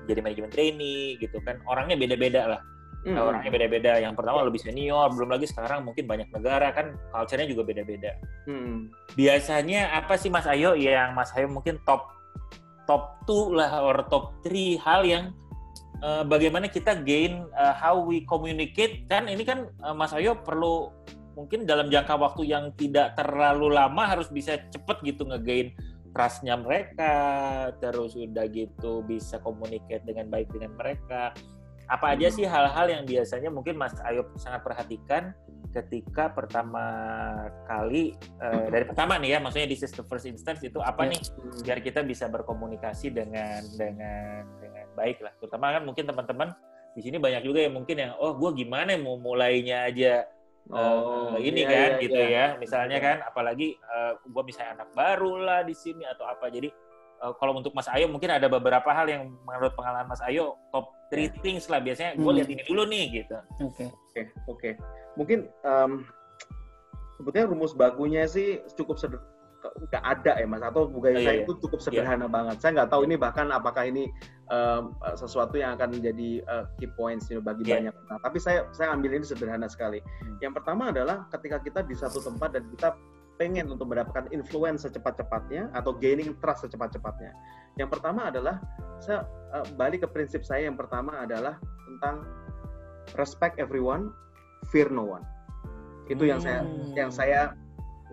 jadi 0.06 0.20
manajemen 0.22 0.54
trainee 0.54 1.18
gitu 1.18 1.42
kan. 1.42 1.58
Orangnya 1.66 1.98
beda-beda 1.98 2.42
lah. 2.46 2.62
Hmm. 3.02 3.18
Orangnya 3.18 3.50
beda-beda. 3.50 3.98
Yang 3.98 4.14
pertama 4.22 4.46
lebih 4.46 4.62
senior, 4.62 5.10
belum 5.10 5.34
lagi 5.34 5.50
sekarang 5.50 5.82
mungkin 5.82 6.06
banyak 6.06 6.30
negara 6.30 6.70
kan 6.78 6.94
culture-nya 7.10 7.50
juga 7.50 7.66
beda-beda. 7.66 8.12
Hmm. 8.46 8.94
Biasanya 9.18 9.98
apa 9.98 10.14
sih 10.22 10.30
Mas 10.30 10.46
Ayo 10.46 10.78
yang 10.78 11.18
Mas 11.18 11.34
Ayo 11.34 11.50
mungkin 11.50 11.82
top 11.90 12.14
top 12.86 13.18
2 13.26 13.58
lah 13.58 13.82
or 13.82 14.06
top 14.14 14.38
3 14.46 14.78
hal 14.78 15.02
yang 15.02 15.34
eh, 16.02 16.24
bagaimana 16.26 16.68
kita 16.68 16.98
gain 17.02 17.46
eh, 17.46 17.74
how 17.76 18.00
we 18.02 18.24
communicate 18.26 19.06
kan 19.08 19.28
ini 19.28 19.44
kan 19.44 19.68
eh, 19.70 19.96
Mas 19.96 20.12
Ayo 20.14 20.40
perlu 20.40 20.92
mungkin 21.36 21.68
dalam 21.68 21.92
jangka 21.92 22.16
waktu 22.16 22.48
yang 22.48 22.72
tidak 22.80 23.20
terlalu 23.20 23.76
lama 23.76 24.08
harus 24.08 24.32
bisa 24.32 24.56
cepet 24.72 24.98
gitu 25.04 25.28
ngegain 25.28 25.76
trustnya 26.16 26.56
mereka 26.56 27.12
terus 27.84 28.16
udah 28.16 28.48
gitu 28.48 29.04
bisa 29.04 29.36
communicate 29.44 30.08
dengan 30.08 30.32
baik 30.32 30.48
dengan 30.56 30.72
mereka 30.80 31.36
apa 31.92 32.16
aja 32.16 32.32
Hmm. 32.32 32.36
sih 32.40 32.46
hal-hal 32.48 32.88
yang 32.88 33.04
biasanya 33.04 33.52
mungkin 33.52 33.76
Mas 33.76 33.94
Ayo 34.02 34.32
sangat 34.40 34.64
perhatikan 34.64 35.36
ketika 35.76 36.32
pertama 36.32 36.80
kali 37.68 38.16
uh, 38.40 38.72
dari 38.72 38.88
pertama 38.88 39.20
nih 39.20 39.36
ya 39.36 39.40
maksudnya 39.44 39.68
this 39.68 39.84
is 39.84 39.92
the 39.92 40.08
first 40.08 40.24
instance 40.24 40.64
itu 40.64 40.80
apa 40.80 41.04
Ya. 41.04 41.12
nih 41.14 41.22
biar 41.68 41.80
kita 41.84 42.00
bisa 42.08 42.32
berkomunikasi 42.32 43.12
dengan 43.12 43.60
dengan 43.76 44.48
baik 44.96 45.20
lah 45.20 45.32
terutama 45.38 45.72
kan 45.72 45.84
mungkin 45.84 46.04
teman-teman 46.04 46.50
di 46.96 47.02
sini 47.04 47.20
banyak 47.20 47.44
juga 47.44 47.60
yang 47.62 47.76
mungkin 47.76 47.96
yang 48.00 48.12
oh 48.16 48.32
gue 48.34 48.52
gimana 48.56 48.96
mau 48.96 49.20
mulainya 49.20 49.86
aja 49.86 50.26
Oh, 50.66 51.38
Eh, 51.38 51.46
ini 51.46 51.62
iya, 51.62 51.70
kan 51.70 51.90
iya, 51.94 52.02
gitu 52.02 52.18
iya. 52.18 52.26
ya 52.26 52.46
misalnya 52.58 52.98
Iya. 52.98 53.06
kan 53.06 53.18
apalagi 53.22 53.78
gue 54.26 54.44
misalnya 54.44 54.82
anak 54.82 54.90
baru 54.98 55.38
lah 55.38 55.62
di 55.62 55.78
sini 55.78 56.02
atau 56.02 56.26
apa 56.26 56.50
jadi 56.50 56.74
eh, 57.16 57.34
kalau 57.38 57.54
untuk 57.54 57.70
Mas 57.72 57.86
Ayo 57.86 58.10
mungkin 58.10 58.34
ada 58.34 58.50
beberapa 58.50 58.90
hal 58.90 59.06
yang 59.06 59.30
menurut 59.46 59.78
pengalaman 59.78 60.10
Mas 60.10 60.26
Ayo 60.26 60.58
top 60.74 60.90
three 61.14 61.30
things 61.38 61.70
lah 61.70 61.78
biasanya 61.78 62.18
gue 62.18 62.24
Hmm. 62.24 62.34
lihat 62.34 62.50
ini 62.50 62.64
dulu 62.66 62.82
nih 62.82 63.04
gitu 63.14 63.38
Oke. 63.62 63.86
Oke, 64.10 64.22
oke. 64.50 64.70
Mungkin 65.14 65.40
em, 65.46 65.92
sebetulnya 67.14 67.46
rumus 67.46 67.72
bakunya 67.72 68.26
sih 68.26 68.66
cukup 68.74 68.98
seder 68.98 69.22
nggak 69.76 70.04
ada 70.08 70.40
ya 70.40 70.48
mas 70.48 70.64
atau 70.64 70.88
budaya 70.88 71.16
Oh, 71.16 71.20
iya, 71.20 71.28
saya 71.28 71.36
iya. 71.36 71.44
itu 71.44 71.54
cukup 71.60 71.80
sederhana 71.84 72.32
banget. 72.32 72.64
Saya 72.64 72.72
nggak 72.80 72.90
tahu 72.96 73.02
ini 73.04 73.16
bahkan 73.20 73.52
apakah 73.52 73.84
ini 73.84 74.08
em, 74.48 74.96
sesuatu 75.20 75.60
yang 75.60 75.76
akan 75.76 76.00
menjadi 76.00 76.30
eh, 76.42 76.64
key 76.80 76.88
points 76.96 77.28
you 77.28 77.38
know, 77.38 77.44
bagi 77.44 77.68
Iya. 77.68 77.92
banyak 77.92 77.94
orang. 78.08 78.20
Tapi 78.24 78.38
saya 78.40 78.60
saya 78.72 78.96
ambil 78.96 79.20
ini 79.20 79.26
sederhana 79.28 79.68
sekali. 79.68 80.00
Hmm. 80.00 80.40
Yang 80.40 80.64
pertama 80.64 80.96
adalah 80.96 81.28
ketika 81.28 81.60
kita 81.60 81.80
di 81.84 81.92
satu 81.92 82.24
tempat 82.24 82.56
dan 82.56 82.64
kita 82.72 82.96
pengen 83.36 83.68
untuk 83.68 83.92
mendapatkan 83.92 84.32
influence 84.32 84.88
secepat-cepatnya 84.88 85.68
atau 85.76 85.92
gaining 85.92 86.32
trust 86.40 86.64
secepat-cepatnya. 86.64 87.36
Yang 87.76 88.00
pertama 88.00 88.32
adalah 88.32 88.64
saya 89.04 89.28
eh, 89.60 89.68
balik 89.76 90.04
ke 90.04 90.10
prinsip 90.10 90.48
saya 90.48 90.72
yang 90.72 90.80
pertama 90.80 91.20
adalah 91.20 91.60
tentang 91.84 92.24
respect 93.20 93.60
everyone, 93.60 94.16
fear 94.72 94.88
no 94.88 95.04
one. 95.04 95.26
Itu 96.08 96.24
yang 96.24 96.40
saya 96.40 96.64
Hmm. 96.64 96.96
yang 96.96 97.12
saya 97.12 97.54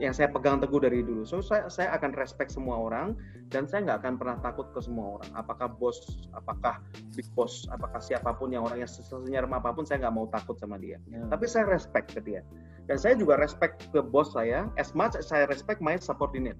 yang 0.03 0.11
saya 0.11 0.27
pegang 0.27 0.59
teguh 0.59 0.83
dari 0.83 1.07
dulu. 1.07 1.23
So 1.23 1.39
saya 1.39 1.71
saya 1.71 1.95
akan 1.95 2.19
respect 2.19 2.51
semua 2.51 2.75
orang 2.75 3.15
dan 3.55 3.71
saya 3.71 3.87
nggak 3.87 3.99
akan 4.03 4.15
pernah 4.19 4.37
takut 4.43 4.67
ke 4.75 4.83
semua 4.83 5.23
orang. 5.23 5.31
Apakah 5.39 5.71
bos, 5.71 6.27
apakah 6.35 6.83
big 7.15 7.31
boss, 7.39 7.71
apakah 7.71 8.03
siapa 8.03 8.35
pun 8.35 8.51
yang 8.51 8.67
orangnya 8.67 8.91
senyarem 8.91 9.55
apa 9.55 9.71
pun 9.71 9.87
saya 9.87 10.03
nggak 10.03 10.15
mau 10.19 10.27
takut 10.27 10.59
sama 10.59 10.75
dia. 10.83 10.99
Tapi 11.31 11.47
saya 11.47 11.71
respect 11.71 12.11
ke 12.11 12.19
dia. 12.19 12.43
Dan 12.91 12.99
saya 12.99 13.15
juga 13.15 13.39
respect 13.39 13.95
ke 13.95 14.03
bos 14.03 14.35
saya 14.35 14.67
as 14.75 14.91
much 14.99 15.15
as 15.15 15.31
saya 15.31 15.47
respect 15.47 15.79
my 15.79 15.95
subordinate. 15.95 16.59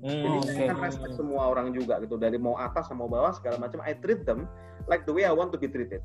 Jadi 0.00 0.24
Hmm, 0.30 0.46
saya 0.46 0.66
akan 0.72 0.78
respect 0.88 1.14
semua 1.18 1.42
orang 1.52 1.74
juga 1.74 1.98
gitu. 2.00 2.16
Dari 2.16 2.40
mau 2.40 2.56
atas 2.56 2.88
sama 2.88 3.04
bawah 3.04 3.34
segala 3.36 3.60
macam 3.60 3.84
I 3.84 3.98
treat 3.98 4.24
them 4.24 4.48
like 4.88 5.04
the 5.04 5.12
way 5.12 5.28
I 5.28 5.34
want 5.34 5.52
to 5.52 5.58
be 5.60 5.68
treated. 5.68 6.00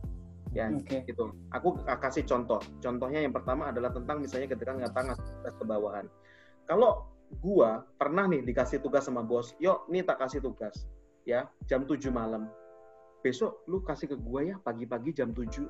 Ya, 0.53 0.69
Oke. 0.69 1.01
gitu. 1.09 1.33
Aku 1.49 1.81
kasih 1.81 2.25
contoh. 2.29 2.61
Contohnya 2.81 3.21
yang 3.21 3.33
pertama 3.33 3.73
adalah 3.73 3.89
tentang 3.89 4.21
misalnya 4.21 4.49
ketika 4.53 4.73
ngasih 4.73 5.25
tugas 5.41 5.53
ke 5.57 5.65
bawahan. 5.65 6.05
Kalau 6.67 7.07
gua 7.41 7.83
pernah 7.97 8.29
nih 8.29 8.45
dikasih 8.45 8.79
tugas 8.79 9.07
sama 9.07 9.25
bos, 9.25 9.55
yuk 9.59 9.87
nih 9.89 10.05
tak 10.05 10.21
kasih 10.23 10.39
tugas. 10.39 10.87
Ya, 11.23 11.47
jam 11.67 11.87
7 11.87 12.11
malam. 12.11 12.51
Besok 13.23 13.63
lu 13.71 13.79
kasih 13.83 14.11
ke 14.11 14.17
gua 14.19 14.43
ya 14.43 14.55
pagi-pagi 14.59 15.15
jam 15.15 15.31
7. 15.31 15.63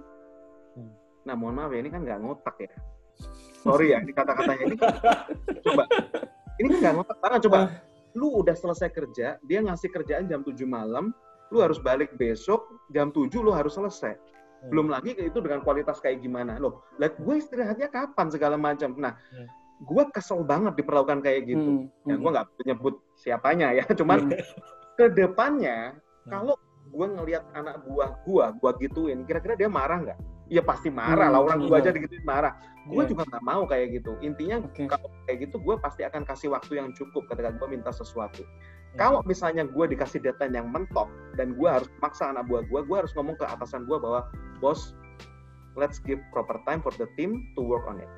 Hmm. 0.74 0.92
Nah, 1.24 1.36
mohon 1.38 1.56
maaf 1.56 1.72
ya, 1.72 1.80
ini 1.80 1.90
kan 1.94 2.02
nggak 2.04 2.20
ngotak 2.20 2.56
ya. 2.60 2.72
Sorry 3.62 3.94
ya, 3.94 4.02
ini 4.02 4.12
kata-katanya 4.12 4.64
ini. 4.66 4.78
Coba. 5.62 5.84
Ini 6.60 6.68
kan 6.68 6.78
nggak 6.82 6.96
ngotak 6.98 7.18
banget, 7.22 7.40
coba. 7.48 7.58
Lu 8.18 8.42
udah 8.42 8.56
selesai 8.58 8.90
kerja, 8.92 9.38
dia 9.46 9.60
ngasih 9.62 9.90
kerjaan 9.94 10.26
jam 10.26 10.42
7 10.42 10.66
malam, 10.66 11.14
lu 11.54 11.62
harus 11.62 11.78
balik 11.78 12.18
besok 12.18 12.66
jam 12.90 13.14
7 13.14 13.30
lu 13.40 13.54
harus 13.54 13.78
selesai 13.78 14.18
Hmm. 14.64 14.72
belum 14.72 14.88
lagi 14.96 15.12
itu 15.20 15.40
dengan 15.44 15.60
kualitas 15.60 16.00
kayak 16.00 16.24
gimana 16.24 16.56
loh 16.56 16.88
lah 16.96 17.12
gue 17.12 17.36
istirahatnya 17.36 17.92
kapan 17.92 18.32
segala 18.32 18.56
macam 18.56 18.96
nah 18.96 19.12
Hmm. 19.36 19.48
Gue 19.82 20.04
kesel 20.14 20.46
banget 20.46 20.78
diperlakukan 20.78 21.20
kayak 21.22 21.50
gitu 21.50 21.90
Hmm, 21.90 22.08
ya 22.08 22.16
hmm. 22.16 22.22
gue 22.22 22.30
nggak 22.32 22.48
nyebut 22.64 22.96
siapanya 23.18 23.68
ya 23.74 23.84
cuman 24.00 24.30
Hmm. 24.30 24.40
ke 24.96 25.06
depannya 25.12 25.98
Hmm. 26.24 26.32
kalau 26.32 26.56
gue 26.94 27.08
ngelihat 27.10 27.44
anak 27.58 27.82
buah 27.84 28.12
gue 28.24 28.46
gue 28.62 28.72
gituin 28.86 29.20
kira-kira 29.26 29.58
dia 29.58 29.68
marah 29.68 30.00
nggak 30.00 30.20
ya 30.48 30.62
pasti 30.62 30.94
marah 30.94 31.32
lah 31.32 31.40
Hmm, 31.42 31.48
orang 31.50 31.60
gue 31.66 31.78
iya. 31.80 31.84
aja 31.84 31.90
digituin 31.92 32.24
marah 32.24 32.54
gue 32.86 33.00
Iya. 33.02 33.10
juga 33.10 33.24
nggak 33.28 33.44
mau 33.44 33.64
kayak 33.66 33.88
gitu 33.98 34.12
intinya 34.22 34.62
Oke. 34.62 34.86
kalau 34.86 35.08
kayak 35.26 35.50
gitu 35.50 35.56
gue 35.58 35.76
pasti 35.80 36.02
akan 36.04 36.22
kasih 36.24 36.52
waktu 36.54 36.78
yang 36.78 36.92
cukup 36.94 37.26
ketika 37.28 37.50
gue 37.52 37.68
minta 37.68 37.90
sesuatu 37.90 38.44
Hmm. 38.44 39.00
kalau 39.02 39.20
misalnya 39.26 39.66
gue 39.66 39.86
dikasih 39.90 40.22
deadline 40.22 40.54
yang 40.54 40.70
mentok 40.70 41.10
dan 41.34 41.58
gue 41.58 41.66
harus 41.66 41.90
maksa 41.98 42.30
anak 42.30 42.46
buah 42.46 42.62
gue, 42.62 42.80
gue 42.86 42.98
harus 43.02 43.10
ngomong 43.18 43.34
ke 43.34 43.46
atasan 43.50 43.90
gue 43.90 43.98
bahwa 43.98 44.30
bos, 44.62 44.94
let's 45.74 45.98
give 45.98 46.22
proper 46.30 46.62
time 46.64 46.78
for 46.78 46.94
the 46.94 47.10
team 47.18 47.42
to 47.58 47.66
work 47.66 47.90
on 47.90 47.98
it. 47.98 48.12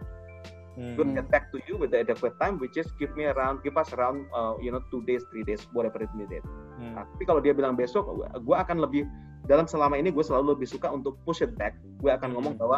Hmm. 0.75 0.99
We'll 0.99 1.15
get 1.15 1.31
back 1.31 1.55
to 1.55 1.63
you 1.65 1.79
with 1.79 1.95
the 1.95 2.03
adequate 2.03 2.35
time, 2.37 2.59
which 2.59 2.75
is 2.75 2.87
give 2.99 3.15
me 3.15 3.31
around, 3.31 3.63
give 3.63 3.79
us 3.79 3.95
around, 3.95 4.27
uh, 4.35 4.59
you 4.59 4.75
know, 4.75 4.83
two 4.91 5.01
days, 5.07 5.23
three 5.31 5.47
days, 5.47 5.63
whatever 5.71 6.03
it 6.03 6.11
needed. 6.13 6.43
Hmm. 6.75 6.99
Nah, 6.99 7.03
tapi 7.15 7.23
kalau 7.23 7.39
dia 7.39 7.55
bilang 7.55 7.79
besok, 7.79 8.03
gue 8.35 8.57
akan 8.59 8.83
lebih 8.83 9.07
dalam 9.47 9.65
selama 9.65 9.95
ini 9.95 10.11
gue 10.11 10.25
selalu 10.25 10.59
lebih 10.59 10.67
suka 10.67 10.91
untuk 10.91 11.15
push 11.23 11.39
it 11.39 11.55
back. 11.55 11.79
Gue 12.03 12.11
akan 12.11 12.35
ngomong 12.35 12.59
Hmm. 12.59 12.63
bahwa 12.67 12.77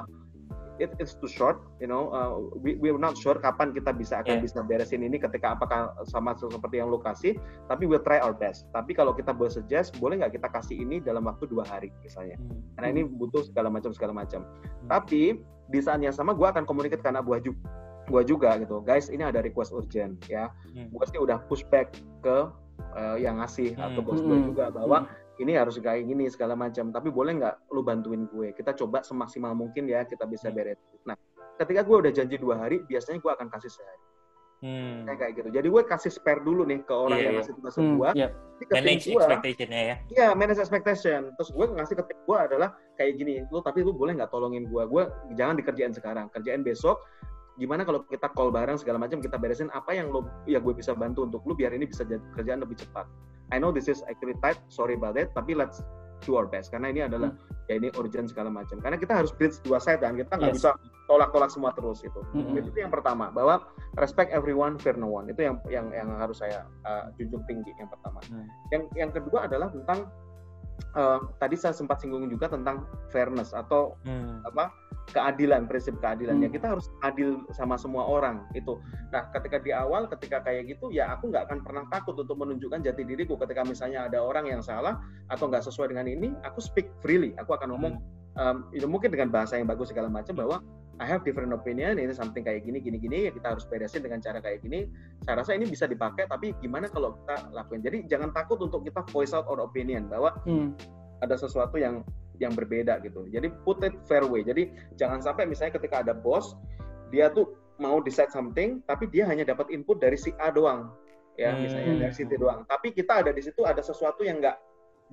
it 0.77 0.93
is 1.01 1.17
too 1.17 1.25
short, 1.25 1.57
you 1.81 1.89
know, 1.89 2.13
uh, 2.13 2.37
we 2.61 2.77
we're 2.77 3.01
not 3.01 3.17
sure 3.17 3.33
kapan 3.33 3.73
kita 3.73 3.89
bisa 3.97 4.21
akan 4.21 4.37
Yeah. 4.37 4.45
bisa 4.45 4.61
beresin 4.61 5.01
ini 5.01 5.17
ketika 5.17 5.57
apakah 5.57 5.89
sama 6.05 6.37
seperti 6.37 6.77
yang 6.77 6.93
lo 6.93 7.01
kasih, 7.01 7.33
tapi 7.65 7.89
we'll 7.89 8.03
try 8.05 8.21
our 8.21 8.29
best. 8.37 8.69
Tapi 8.77 8.93
kalau 8.93 9.17
kita 9.17 9.33
boleh 9.33 9.49
suggest, 9.49 9.97
boleh 9.97 10.21
nggak 10.21 10.37
kita 10.37 10.53
kasih 10.53 10.77
ini 10.77 11.01
dalam 11.01 11.25
waktu 11.25 11.49
dua 11.49 11.65
hari 11.65 11.89
misalnya, 12.05 12.37
Hmm. 12.37 12.61
karena 12.77 12.87
ini 12.93 13.01
butuh 13.09 13.41
segala 13.49 13.73
macam 13.73 13.89
segala 13.89 14.13
macam. 14.13 14.45
Tapi 14.85 15.41
di 15.67 15.79
saat 15.81 15.97
yang 15.99 16.13
sama 16.13 16.37
gue 16.37 16.45
akan 16.45 16.63
komunikasi 16.69 17.01
ke 17.01 17.09
anak 17.09 17.25
buah 17.25 17.41
juga, 17.41 17.57
gua 18.07 18.23
juga 18.23 18.55
gitu, 18.57 18.79
guys, 18.81 19.11
ini 19.11 19.21
ada 19.21 19.43
request 19.43 19.75
urgent 19.75 20.15
ya, 20.25 20.47
Hmm. 20.73 20.87
gue 20.89 21.05
sih 21.11 21.19
udah 21.19 21.43
push 21.45 21.67
back 21.67 21.91
ke 22.23 22.37
uh, 22.95 23.17
yang 23.19 23.37
ngasih 23.43 23.75
atau 23.75 24.01
Hmm. 24.01 24.07
bos 24.07 24.21
gue 24.21 24.37
Hmm. 24.37 24.47
juga 24.47 24.65
bahwa 24.71 25.05
ini 25.37 25.53
harus 25.53 25.77
kayak 25.77 26.07
gini 26.07 26.25
segala 26.29 26.57
macam 26.57 26.89
tapi 26.89 27.13
boleh 27.13 27.37
nggak 27.37 27.69
lu 27.69 27.85
bantuin 27.85 28.25
gue 28.25 28.53
kita 28.53 28.73
coba 28.73 29.05
semaksimal 29.05 29.53
mungkin 29.53 29.85
ya 29.85 30.01
kita 30.01 30.25
bisa 30.25 30.49
Hmm. 30.49 30.57
beres 30.57 30.77
nah 31.05 31.13
ketika 31.57 31.85
gue 31.85 31.97
udah 32.05 32.11
janji 32.13 32.37
dua 32.37 32.57
hari 32.57 32.81
biasanya 32.85 33.21
gue 33.21 33.31
akan 33.33 33.49
kasih 33.49 33.69
sehari 33.69 34.01
Hmm. 34.57 35.05
kayak 35.05 35.17
kayak 35.21 35.31
gitu 35.37 35.49
jadi 35.53 35.67
gue 35.69 35.83
kasih 35.85 36.09
spare 36.09 36.41
dulu 36.41 36.65
nih 36.65 36.81
ke 36.81 36.89
orang 36.89 37.17
Iya, 37.17 37.25
yang 37.25 37.33
iya. 37.33 37.39
ngasih 37.41 37.53
tugas 37.53 37.73
ke 37.73 37.81
Hmm, 37.81 37.97
gue 38.01 38.09
iya. 38.17 38.27
Tim 38.57 38.67
Manage 38.73 39.05
gue 39.05 39.13
expectation-nya 39.21 39.81
ya. 39.85 39.95
Iya, 40.09 40.27
manage 40.33 40.57
expectation. 40.57 41.21
Terus 41.37 41.49
gue 41.53 41.65
ngasih 41.77 41.93
ke 41.93 42.03
tim 42.09 42.17
gue 42.25 42.37
adalah 42.41 42.69
kayak 42.97 43.13
gini, 43.13 43.45
lu 43.53 43.61
tapi 43.61 43.85
lu 43.85 43.93
boleh 43.93 44.17
nggak 44.17 44.33
tolongin 44.33 44.65
gue? 44.65 44.83
Gue 44.89 45.05
jangan 45.37 45.53
dikerjain 45.61 45.93
sekarang, 45.93 46.25
kerjain 46.33 46.65
besok. 46.65 46.97
Gimana 47.57 47.81
kalau 47.83 48.05
kita 48.05 48.29
call 48.31 48.53
bareng 48.53 48.77
segala 48.77 49.01
macam 49.01 49.17
kita 49.17 49.35
beresin 49.41 49.73
apa 49.73 49.93
yang 49.93 50.13
lo 50.13 50.25
ya 50.45 50.61
gue 50.61 50.73
bisa 50.77 50.93
bantu 50.93 51.25
untuk 51.25 51.41
lu 51.49 51.57
biar 51.57 51.73
ini 51.73 51.89
bisa 51.89 52.05
jadi 52.05 52.21
kerjaan 52.37 52.61
lebih 52.61 52.77
cepat. 52.77 53.09
I 53.49 53.57
know 53.57 53.73
this 53.73 53.89
is 53.89 54.03
actually 54.05 54.35
tight, 54.43 54.59
sorry 54.69 54.93
about 54.99 55.17
that, 55.17 55.31
tapi 55.33 55.57
let's 55.57 55.81
do 56.25 56.33
our 56.33 56.49
best 56.49 56.73
karena 56.73 56.89
ini 56.89 57.01
adalah 57.05 57.29
ya 57.69 57.77
ini 57.77 57.93
urgent 57.97 58.29
segala 58.29 58.49
macam. 58.53 58.77
Karena 58.81 58.97
kita 58.97 59.13
harus 59.17 59.29
bridge 59.33 59.57
dua 59.65 59.77
side 59.81 60.01
dan 60.01 60.17
kita 60.17 60.33
nggak 60.37 60.53
Yes. 60.53 60.57
bisa 60.61 60.71
tolak-tolak 61.07 61.49
semua 61.53 61.71
terus 61.77 62.03
itu. 62.03 62.19
Mm-mm. 62.35 62.59
Itu 62.59 62.77
yang 62.77 62.91
pertama, 62.91 63.31
bahwa 63.31 63.63
respect 63.95 64.33
everyone, 64.35 64.75
fear 64.81 64.97
no 64.99 65.07
one. 65.07 65.29
Itu 65.31 65.45
yang 65.47 65.55
yang 65.71 65.87
yang 65.95 66.09
harus 66.19 66.43
saya 66.43 66.67
uh, 66.83 67.07
junjung 67.15 67.41
tinggi 67.47 67.71
yang 67.79 67.87
pertama. 67.87 68.19
Hmm. 68.27 68.45
Yang 68.73 68.83
yang 68.99 69.11
kedua 69.15 69.47
adalah 69.47 69.71
tentang 69.71 70.09
uh, 70.99 71.19
tadi 71.39 71.55
saya 71.55 71.71
sempat 71.71 72.03
singgung 72.03 72.27
juga 72.27 72.51
tentang 72.51 72.83
fairness 73.13 73.55
atau 73.55 73.95
Hmm. 74.03 74.43
apa 74.43 74.73
keadilan, 75.11 75.65
prinsip 75.65 75.95
keadilan. 76.03 76.39
Hmm. 76.39 76.45
Ya 76.45 76.49
kita 76.51 76.75
harus 76.75 76.91
adil 77.03 77.43
sama 77.55 77.79
semua 77.79 78.03
orang 78.03 78.43
itu. 78.53 78.79
Nah, 79.11 79.27
ketika 79.31 79.57
di 79.61 79.71
awal 79.71 80.07
ketika 80.11 80.43
kayak 80.43 80.67
gitu 80.67 80.91
ya 80.91 81.11
aku 81.15 81.31
nggak 81.31 81.47
akan 81.47 81.59
pernah 81.63 81.83
takut 81.91 82.19
untuk 82.19 82.35
menunjukkan 82.35 82.83
jati 82.83 83.07
diriku 83.07 83.39
ketika 83.39 83.63
misalnya 83.63 84.05
ada 84.07 84.19
orang 84.19 84.47
yang 84.51 84.59
salah 84.59 84.99
atau 85.31 85.47
nggak 85.47 85.63
sesuai 85.63 85.95
dengan 85.95 86.07
ini, 86.07 86.35
aku 86.43 86.59
speak 86.59 86.91
freely. 86.99 87.31
Aku 87.39 87.55
akan 87.55 87.71
ngomong 87.75 87.93
um, 88.37 88.57
itu 88.71 88.85
mungkin 88.85 89.11
dengan 89.11 89.33
bahasa 89.33 89.57
yang 89.57 89.67
bagus 89.67 89.89
segala 89.91 90.07
macam 90.07 90.37
bahwa 90.37 90.59
I 90.97 91.05
have 91.05 91.21
different 91.21 91.53
opinion 91.53 92.01
ini 92.01 92.09
something 92.09 92.41
kayak 92.41 92.65
gini 92.65 92.81
gini 92.81 92.97
gini 92.97 93.29
ya 93.29 93.31
kita 93.33 93.53
harus 93.53 93.69
beresin 93.69 94.01
dengan 94.01 94.17
cara 94.17 94.41
kayak 94.41 94.65
gini 94.65 94.89
saya 95.29 95.45
rasa 95.45 95.53
ini 95.53 95.69
bisa 95.69 95.85
dipakai 95.85 96.25
tapi 96.25 96.57
gimana 96.57 96.89
kalau 96.89 97.13
kita 97.21 97.53
lakuin 97.53 97.85
jadi 97.85 97.97
jangan 98.09 98.33
takut 98.33 98.57
untuk 98.57 98.81
kita 98.81 99.05
voice 99.13 99.33
out 99.33 99.45
our 99.45 99.61
opinion 99.61 100.09
bahwa 100.09 100.33
Hmm. 100.45 100.73
ada 101.21 101.37
sesuatu 101.37 101.77
yang 101.77 102.01
yang 102.37 102.53
berbeda 102.53 103.01
gitu 103.03 103.25
jadi 103.29 103.49
put 103.65 103.81
it 103.85 103.93
fair 104.05 104.25
way 104.25 104.41
jadi 104.45 104.69
jangan 104.97 105.21
sampai 105.21 105.45
misalnya 105.49 105.77
ketika 105.77 106.01
ada 106.05 106.13
bos 106.13 106.57
dia 107.13 107.29
tuh 107.31 107.53
mau 107.77 108.01
decide 108.01 108.33
something 108.33 108.81
tapi 108.89 109.05
dia 109.09 109.25
hanya 109.29 109.45
dapat 109.45 109.69
input 109.69 110.01
dari 110.01 110.17
si 110.17 110.33
A 110.41 110.49
doang 110.49 110.89
ya 111.37 111.53
Hmm. 111.53 111.61
misalnya 111.61 112.09
dari 112.09 112.13
si 112.17 112.25
T 112.25 112.33
doang 112.37 112.65
tapi 112.65 112.89
kita 112.93 113.21
ada 113.21 113.29
di 113.29 113.41
situ 113.45 113.61
ada 113.61 113.81
sesuatu 113.85 114.25
yang 114.25 114.41
nggak 114.41 114.57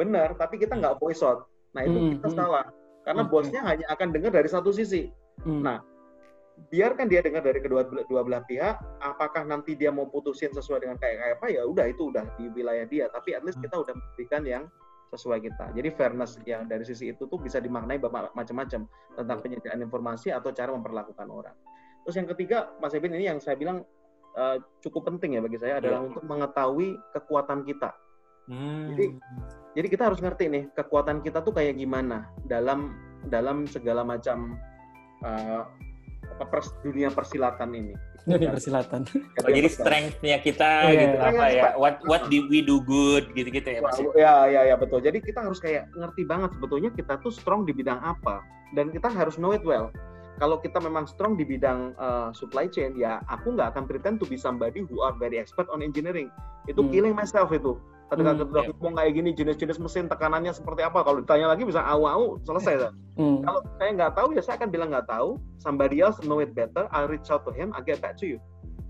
benar 0.01 0.33
tapi 0.41 0.57
kita 0.57 0.73
nggak 0.77 0.97
voice 0.97 1.21
out 1.21 1.45
nah 1.77 1.85
itu 1.85 1.97
Hmm, 1.97 2.11
kita 2.17 2.29
hmm. 2.33 2.39
salah 2.39 2.65
karena 3.05 3.23
Oke. 3.29 3.31
bosnya 3.37 3.61
hanya 3.69 3.85
akan 3.93 4.09
dengar 4.17 4.33
dari 4.33 4.49
satu 4.49 4.73
sisi 4.73 5.13
Hmm. 5.43 5.67
Nah, 5.67 5.83
biarkan 6.71 7.11
dia 7.11 7.19
dengar 7.27 7.43
dari 7.43 7.59
kedua 7.59 7.83
dua 7.87 8.23
belah 8.23 8.47
pihak. 8.47 8.79
Apakah 9.03 9.43
nanti 9.43 9.75
dia 9.75 9.91
mau 9.91 10.07
putusin 10.07 10.55
sesuai 10.55 10.87
dengan 10.87 10.97
kayak 11.03 11.19
kayak 11.19 11.35
apa 11.43 11.47
ya 11.51 11.63
udah 11.67 11.91
itu 11.91 12.15
udah 12.15 12.23
di 12.39 12.47
wilayah 12.55 12.87
dia. 12.87 13.11
Tapi 13.11 13.35
at 13.35 13.43
least 13.43 13.59
kita 13.59 13.75
udah 13.83 13.95
memberikan 13.99 14.47
yang 14.47 14.65
sesuai 15.15 15.39
kita. 15.41 15.71
Jadi 15.73 15.89
fairness 15.95 16.37
yang 16.45 16.67
dari 16.67 16.83
sisi 16.83 17.15
itu 17.15 17.31
tuh 17.31 17.39
bisa 17.39 17.63
dimaknai 17.63 18.03
macam-macam 18.35 18.87
tentang 19.15 19.39
penyediaan 19.41 19.81
informasi 19.81 20.35
atau 20.35 20.51
cara 20.51 20.75
memperlakukan 20.75 21.27
orang. 21.31 21.55
Terus 22.05 22.15
yang 22.21 22.29
ketiga, 22.29 22.75
Mas 22.83 22.93
Ebin 22.93 23.17
ini 23.17 23.31
yang 23.31 23.39
saya 23.41 23.57
bilang 23.57 23.87
uh, 24.37 24.59
cukup 24.85 25.09
penting 25.09 25.39
ya 25.39 25.41
bagi 25.41 25.57
saya 25.57 25.81
adalah 25.81 26.05
yeah. 26.05 26.09
untuk 26.11 26.23
mengetahui 26.27 26.89
kekuatan 27.17 27.65
kita. 27.65 27.91
Hmm. 28.45 28.93
Jadi 28.93 29.07
jadi 29.73 29.87
kita 29.89 30.03
harus 30.13 30.21
ngerti 30.21 30.53
nih 30.53 30.65
kekuatan 30.77 31.25
kita 31.25 31.41
tuh 31.41 31.57
kayak 31.57 31.81
gimana 31.81 32.29
dalam 32.45 32.93
dalam 33.33 33.65
segala 33.65 34.05
macam 34.05 34.61
uh, 35.25 35.65
pers, 36.53 36.69
dunia 36.85 37.09
persilatan 37.09 37.73
ini. 37.73 37.95
Dunia 38.25 38.57
persilatan. 38.57 39.05
Oh, 39.45 39.53
jadi 39.53 39.69
strength-nya 39.69 40.37
kita 40.41 40.71
yeah. 40.89 41.01
gitu 41.01 41.17
apa 41.21 41.45
ya? 41.53 41.63
What 41.77 42.01
what 42.09 42.33
did 42.33 42.49
we 42.49 42.65
do 42.65 42.81
good 42.81 43.29
gitu-gitu 43.37 43.69
ya 43.69 43.81
Mas? 43.85 44.01
Ya 44.17 44.49
ya 44.49 44.61
ya 44.73 44.75
betul. 44.81 45.05
Jadi 45.05 45.21
kita 45.21 45.45
harus 45.45 45.61
kayak 45.61 45.93
ngerti 45.93 46.25
banget 46.25 46.57
sebetulnya 46.57 46.91
kita 46.97 47.21
tuh 47.21 47.33
strong 47.33 47.69
di 47.69 47.77
bidang 47.77 48.01
apa 48.01 48.41
dan 48.73 48.89
kita 48.89 49.13
harus 49.13 49.37
know 49.37 49.53
it 49.53 49.61
well. 49.61 49.93
Kalau 50.35 50.59
kita 50.59 50.83
memang 50.83 51.07
strong 51.07 51.39
di 51.39 51.47
bidang 51.47 51.95
uh, 51.95 52.35
supply 52.35 52.67
chain, 52.67 52.99
ya 52.99 53.23
aku 53.31 53.55
nggak 53.55 53.77
akan 53.77 53.87
pretend 53.87 54.19
to 54.19 54.27
be 54.27 54.35
somebody 54.35 54.83
who 54.83 54.99
are 54.99 55.15
very 55.15 55.39
expert 55.39 55.71
on 55.71 55.79
engineering. 55.79 56.27
Itu 56.67 56.83
hmm. 56.83 56.91
killing 56.91 57.15
myself 57.15 57.55
itu 57.55 57.79
ketika 58.13 58.31
hmm, 58.37 58.39
kita 58.45 58.61
yeah. 58.69 58.93
kayak 59.01 59.13
gini 59.17 59.31
jenis-jenis 59.33 59.79
mesin 59.81 60.07
tekanannya 60.07 60.53
seperti 60.53 60.85
apa? 60.85 61.01
Kalau 61.03 61.25
ditanya 61.25 61.53
lagi 61.53 61.65
bisa 61.65 61.81
au-au 61.81 62.37
selesai 62.45 62.93
hmm. 63.17 63.43
kalau 63.43 63.61
saya 63.81 63.91
nggak 63.97 64.13
tahu 64.13 64.29
ya 64.37 64.43
saya 64.45 64.57
akan 64.61 64.69
bilang 64.69 64.89
nggak 64.93 65.09
tahu. 65.09 65.41
Somebody 65.61 66.05
else 66.05 66.21
know 66.25 66.45
it 66.45 66.53
better 66.53 66.85
I 66.93 67.09
reach 67.09 67.33
out 67.33 67.49
to 67.49 67.53
him 67.53 67.73
I 67.73 67.81
get 67.81 68.05
back 68.05 68.21
to 68.21 68.27
you. 68.29 68.39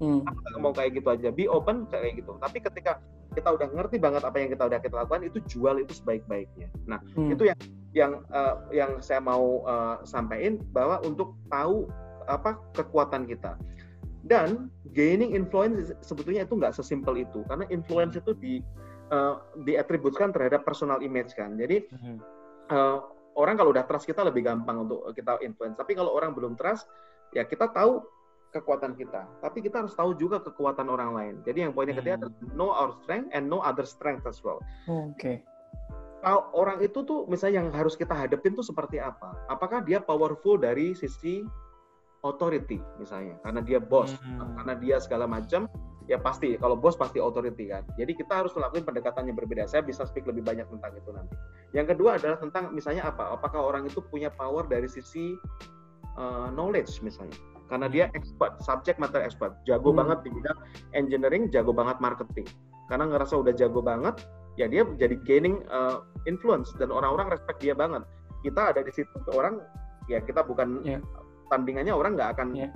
Hmm. 0.02 0.26
aku 0.26 0.59
mau 0.59 0.75
kayak 0.75 0.99
gitu 0.99 1.09
aja. 1.14 1.28
Be 1.30 1.47
open 1.47 1.87
kayak 1.87 2.18
gitu. 2.18 2.35
Tapi 2.42 2.59
ketika 2.59 2.99
kita 3.35 3.50
udah 3.50 3.68
ngerti 3.71 3.97
banget 4.02 4.23
apa 4.26 4.37
yang 4.38 4.50
kita 4.50 4.66
udah 4.66 4.78
kita 4.83 4.94
lakukan 4.99 5.23
itu 5.26 5.38
jual 5.47 5.78
itu 5.78 5.92
sebaik-baiknya. 5.94 6.68
Nah 6.90 6.99
hmm. 7.14 7.30
itu 7.30 7.42
yang 7.50 7.61
yang 7.94 8.12
uh, 8.35 8.59
yang 8.75 8.99
saya 8.99 9.23
mau 9.23 9.62
uh, 9.62 10.02
sampaikan 10.02 10.59
bahwa 10.75 10.99
untuk 11.06 11.38
tahu 11.47 11.87
apa 12.26 12.59
kekuatan 12.75 13.30
kita. 13.30 13.54
Dan 14.25 14.73
gaining 14.97 15.37
influence 15.37 15.92
sebetulnya 16.00 16.49
itu 16.49 16.56
nggak 16.56 16.75
sesimpel 16.75 17.23
itu. 17.23 17.44
Karena 17.47 17.68
influence 17.68 18.16
itu 18.16 18.33
di 18.35 18.64
uh, 19.12 19.42
diatributkan 19.64 20.32
terhadap 20.32 20.64
personal 20.64 21.02
image 21.02 21.34
kan. 21.37 21.58
Jadi 21.58 21.88
uh, 22.70 22.99
orang 23.34 23.58
kalau 23.58 23.75
udah 23.75 23.84
trust 23.84 24.06
kita 24.08 24.23
lebih 24.23 24.46
gampang 24.46 24.87
untuk 24.87 25.04
kita 25.12 25.42
influence. 25.42 25.76
Tapi 25.76 25.99
kalau 25.99 26.14
orang 26.14 26.32
belum 26.32 26.54
trust, 26.54 26.87
ya 27.34 27.44
kita 27.44 27.68
tahu 27.75 28.04
kekuatan 28.54 28.94
kita. 28.94 29.26
Tapi 29.42 29.58
kita 29.66 29.82
harus 29.82 29.99
tahu 29.99 30.14
juga 30.14 30.38
kekuatan 30.38 30.87
orang 30.87 31.11
lain. 31.11 31.34
Jadi 31.42 31.66
yang 31.66 31.73
poinnya 31.75 31.99
ketiga 31.99 32.23
adalah 32.23 32.34
hmm. 32.38 32.54
know 32.54 32.70
our 32.70 32.94
strength 33.02 33.28
and 33.34 33.50
know 33.50 33.58
other 33.58 33.82
strength 33.82 34.23
as 34.25 34.38
well. 34.46 34.62
Oke. 34.87 35.18
Okay. 35.18 35.37
Orang 36.56 36.80
itu 36.80 37.04
tuh 37.04 37.28
misalnya 37.28 37.61
yang 37.61 37.68
harus 37.76 38.00
kita 38.00 38.16
hadapin 38.16 38.56
tuh 38.56 38.64
seperti 38.64 38.96
apa? 38.96 39.37
Apakah 39.52 39.84
dia 39.84 40.00
powerful 40.00 40.56
dari 40.56 40.96
sisi 40.96 41.44
authority 42.25 42.80
misalnya 42.96 43.37
karena 43.44 43.61
dia 43.61 43.76
bos, 43.76 44.16
hmm. 44.16 44.56
karena 44.56 44.75
dia 44.80 44.96
segala 44.96 45.28
macam 45.28 45.68
ya 46.04 46.20
pasti 46.20 46.61
kalau 46.61 46.76
bos 46.76 46.96
pasti 46.96 47.16
authority 47.16 47.73
kan. 47.73 47.82
Jadi 47.96 48.12
kita 48.12 48.44
harus 48.44 48.52
melakukan 48.52 48.84
pendekatan 48.84 49.28
yang 49.28 49.37
berbeda. 49.37 49.64
Saya 49.64 49.80
bisa 49.80 50.04
speak 50.04 50.28
lebih 50.28 50.44
banyak 50.44 50.68
tentang 50.68 50.92
itu 50.92 51.11
nanti. 51.11 51.34
Yang 51.73 51.96
kedua 51.96 52.20
adalah 52.20 52.38
tentang 52.40 52.64
misalnya 52.76 53.08
apa? 53.08 53.32
Apakah 53.32 53.64
orang 53.64 53.88
itu 53.88 54.04
punya 54.04 54.28
power 54.28 54.68
dari 54.68 54.87
sisi 54.87 55.37
uh, 56.20 56.52
knowledge 56.52 57.00
misalnya? 57.00 57.37
Karena 57.73 57.88
dia 57.88 58.04
expert, 58.12 58.61
subject 58.61 59.00
matter 59.00 59.25
expert, 59.25 59.56
jago 59.64 59.88
hmm. 59.90 60.04
banget 60.04 60.18
di 60.28 60.30
bidang 60.37 60.58
engineering, 60.92 61.42
jago 61.49 61.73
banget 61.73 61.96
marketing. 62.04 62.44
Karena 62.92 63.08
ngerasa 63.08 63.40
udah 63.40 63.56
jago 63.56 63.80
banget, 63.80 64.20
ya 64.61 64.68
dia 64.68 64.84
jadi 65.00 65.16
gaining 65.25 65.64
uh, 65.73 66.04
influence 66.28 66.76
dan 66.76 66.92
orang-orang 66.92 67.32
respect 67.32 67.64
dia 67.64 67.73
banget. 67.73 68.04
Kita 68.44 68.76
ada 68.76 68.84
di 68.84 68.92
situ 68.92 69.08
orang 69.32 69.56
ya 70.04 70.20
kita 70.20 70.44
bukan 70.44 70.84
yeah. 70.84 71.00
tandingannya 71.49 71.96
orang 71.96 72.12
nggak 72.12 72.37
akan 72.37 72.52
yeah 72.52 72.68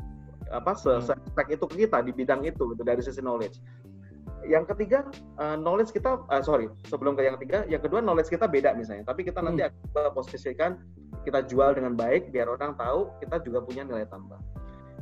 apa 0.51 0.73
se 0.75 0.91
hmm. 0.91 1.55
itu 1.55 1.65
ke 1.69 1.75
kita 1.87 1.99
di 2.03 2.13
bidang 2.13 2.45
itu 2.45 2.63
gitu 2.75 2.83
dari 2.85 3.01
sisi 3.05 3.21
knowledge. 3.21 3.61
Yang 4.47 4.75
ketiga 4.75 5.05
uh, 5.37 5.59
knowledge 5.59 5.93
kita 5.93 6.25
uh, 6.31 6.43
sorry 6.43 6.71
sebelum 6.87 7.19
ke 7.19 7.27
yang 7.27 7.37
ketiga 7.41 7.67
yang 7.67 7.83
kedua 7.83 8.01
knowledge 8.01 8.31
kita 8.31 8.47
beda 8.47 8.73
misalnya 8.79 9.05
tapi 9.05 9.27
kita 9.27 9.43
nanti 9.43 9.67
hmm. 9.67 9.71
akan 9.93 10.13
posisikan 10.15 10.79
kita 11.27 11.45
jual 11.45 11.77
dengan 11.77 11.93
baik 11.99 12.33
biar 12.33 12.49
orang 12.49 12.79
tahu 12.79 13.13
kita 13.21 13.43
juga 13.45 13.61
punya 13.65 13.85
nilai 13.85 14.09
tambah. 14.09 14.39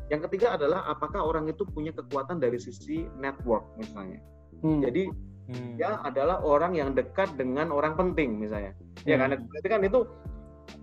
Yang 0.07 0.31
ketiga 0.31 0.55
adalah 0.55 0.87
apakah 0.87 1.23
orang 1.23 1.51
itu 1.51 1.67
punya 1.67 1.91
kekuatan 1.91 2.39
dari 2.39 2.59
sisi 2.63 3.07
network 3.19 3.67
misalnya. 3.75 4.23
Hmm. 4.63 4.83
Jadi 4.83 5.11
hmm. 5.51 5.79
dia 5.79 5.99
adalah 6.03 6.43
orang 6.47 6.79
yang 6.79 6.95
dekat 6.95 7.35
dengan 7.35 7.75
orang 7.75 7.99
penting 7.99 8.39
misalnya. 8.39 8.73
Ya 9.03 9.03
hmm. 9.03 9.11
Ya 9.11 9.17
karena 9.19 9.35
berarti 9.43 9.69
kan 9.69 9.81
itu 9.83 10.01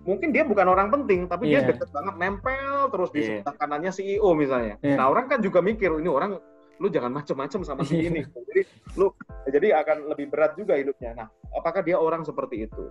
mungkin 0.04 0.28
dia 0.32 0.44
bukan 0.44 0.66
orang 0.68 0.88
penting 0.92 1.26
tapi 1.28 1.48
yeah. 1.48 1.60
dia 1.60 1.60
iya. 1.64 1.68
deket 1.74 1.88
banget 1.92 2.14
nempel 2.20 2.76
terus 2.92 3.10
di 3.12 3.20
yeah. 3.20 3.28
sebelah 3.40 3.54
kanannya 3.56 3.92
CEO 3.92 4.28
misalnya. 4.36 4.74
Yeah. 4.80 4.96
Nah 4.98 5.06
orang 5.10 5.26
kan 5.28 5.38
juga 5.40 5.64
mikir 5.64 5.92
ini 5.96 6.10
orang 6.10 6.36
lu 6.82 6.90
jangan 6.90 7.14
macem-macem 7.14 7.62
sama 7.62 7.86
si 7.86 8.10
ini. 8.10 8.26
jadi 8.50 8.62
lu 8.98 9.14
jadi 9.46 9.78
akan 9.84 10.10
lebih 10.10 10.26
berat 10.32 10.58
juga 10.58 10.74
hidupnya. 10.74 11.14
Nah 11.14 11.28
apakah 11.54 11.80
dia 11.86 11.96
orang 11.96 12.26
seperti 12.26 12.66
itu? 12.66 12.84